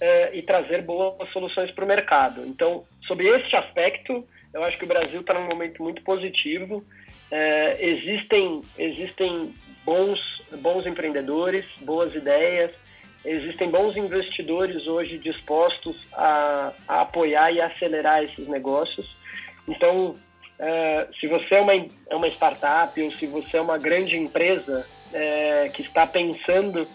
é, 0.00 0.36
e 0.36 0.42
trazer 0.42 0.82
boas 0.82 1.30
soluções 1.32 1.70
para 1.70 1.84
o 1.84 1.88
mercado. 1.88 2.44
Então, 2.46 2.84
sobre 3.06 3.28
este 3.28 3.56
aspecto, 3.56 4.26
eu 4.52 4.62
acho 4.64 4.76
que 4.76 4.84
o 4.84 4.88
Brasil 4.88 5.20
está 5.20 5.32
num 5.34 5.46
momento 5.46 5.82
muito 5.82 6.02
positivo. 6.02 6.84
É, 7.30 7.76
existem 7.80 8.62
existem 8.78 9.54
bons 9.84 10.18
bons 10.58 10.86
empreendedores, 10.86 11.64
boas 11.80 12.14
ideias, 12.14 12.70
existem 13.24 13.68
bons 13.68 13.96
investidores 13.96 14.86
hoje 14.86 15.18
dispostos 15.18 15.96
a, 16.12 16.72
a 16.86 17.00
apoiar 17.02 17.52
e 17.52 17.60
acelerar 17.60 18.22
esses 18.22 18.46
negócios. 18.46 19.06
Então, 19.66 20.16
é, 20.58 21.08
se 21.20 21.26
você 21.26 21.56
é 21.56 21.60
uma, 21.60 21.74
é 21.74 22.14
uma 22.14 22.28
startup 22.28 23.00
ou 23.00 23.12
se 23.12 23.26
você 23.26 23.56
é 23.56 23.60
uma 23.60 23.76
grande 23.76 24.16
empresa 24.16 24.86
é, 25.12 25.68
que 25.74 25.82
está 25.82 26.06
pensando 26.06 26.86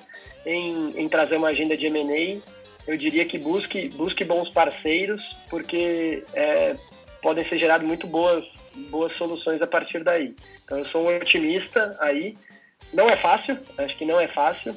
em, 0.46 1.00
em 1.02 1.10
trazer 1.10 1.36
uma 1.36 1.50
agenda 1.50 1.76
de 1.78 1.86
M&A, 1.88 2.42
eu 2.88 2.98
diria 2.98 3.26
que 3.26 3.38
busque, 3.38 3.90
busque 3.90 4.24
bons 4.24 4.50
parceiros, 4.50 5.22
porque 5.50 6.24
é, 6.34 6.76
podem 7.22 7.48
ser 7.48 7.58
geradas 7.58 7.88
muito 7.88 8.08
boas, 8.08 8.46
boas 8.90 9.16
soluções 9.18 9.62
a 9.62 9.68
partir 9.68 10.04
daí. 10.04 10.36
Então, 10.64 10.80
eu 10.80 10.86
sou 10.88 11.04
um 11.04 11.16
otimista 11.16 11.96
aí. 12.00 12.38
Não 12.94 13.10
é 13.10 13.18
fácil, 13.18 13.58
acho 13.78 13.98
que 13.98 14.06
não 14.06 14.20
é 14.20 14.28
fácil, 14.28 14.76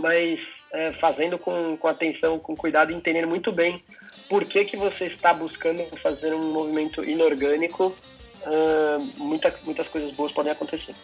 mas 0.00 0.40
é, 0.72 0.92
fazendo 0.92 1.38
com, 1.38 1.76
com 1.76 1.88
atenção, 1.88 2.38
com 2.38 2.56
cuidado, 2.56 2.92
entendendo 2.92 3.28
muito 3.28 3.52
bem 3.52 3.82
por 4.28 4.44
que, 4.44 4.64
que 4.64 4.76
você 4.76 5.06
está 5.06 5.34
buscando 5.34 5.84
fazer 5.98 6.32
um 6.32 6.52
movimento 6.52 7.04
inorgânico, 7.04 7.96
uh, 8.42 9.00
muita, 9.16 9.52
muitas 9.64 9.88
coisas 9.88 10.12
boas 10.14 10.32
podem 10.32 10.52
acontecer. 10.52 10.94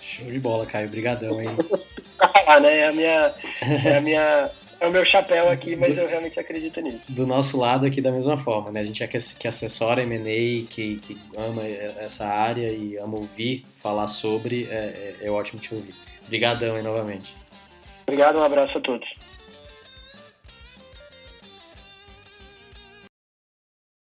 Show 0.00 0.30
de 0.30 0.38
bola, 0.38 0.64
Caio. 0.66 0.86
Obrigadão, 0.86 1.40
hein? 1.40 1.48
ah, 2.46 2.60
né? 2.60 2.78
É 2.78 2.86
a 2.86 2.92
minha, 2.92 3.34
é 3.84 3.96
a 3.96 4.00
minha 4.00 4.50
é 4.80 4.86
o 4.86 4.90
meu 4.90 5.04
chapéu 5.04 5.48
aqui, 5.48 5.74
mas 5.74 5.94
do, 5.94 6.00
eu 6.00 6.08
realmente 6.08 6.38
acredito 6.38 6.80
nisso. 6.80 7.00
Do 7.08 7.26
nosso 7.26 7.58
lado 7.58 7.86
aqui 7.86 8.00
da 8.00 8.12
mesma 8.12 8.36
forma, 8.36 8.70
né? 8.70 8.80
A 8.80 8.84
gente 8.84 9.02
é 9.02 9.06
que, 9.06 9.18
que 9.18 9.48
assessora 9.48 10.02
M&A, 10.02 10.66
que, 10.68 10.96
que 10.96 11.18
ama 11.36 11.62
essa 11.64 12.26
área 12.26 12.70
e 12.70 12.96
ama 12.96 13.16
ouvir 13.16 13.64
falar 13.82 14.06
sobre, 14.06 14.68
é, 14.70 15.16
é, 15.20 15.26
é 15.26 15.30
ótimo 15.30 15.60
te 15.60 15.74
ouvir. 15.74 15.94
Obrigadão 16.24 16.76
aí 16.76 16.82
novamente. 16.82 17.34
Obrigado, 18.06 18.38
um 18.38 18.42
abraço 18.42 18.78
a 18.78 18.80
todos. 18.80 19.08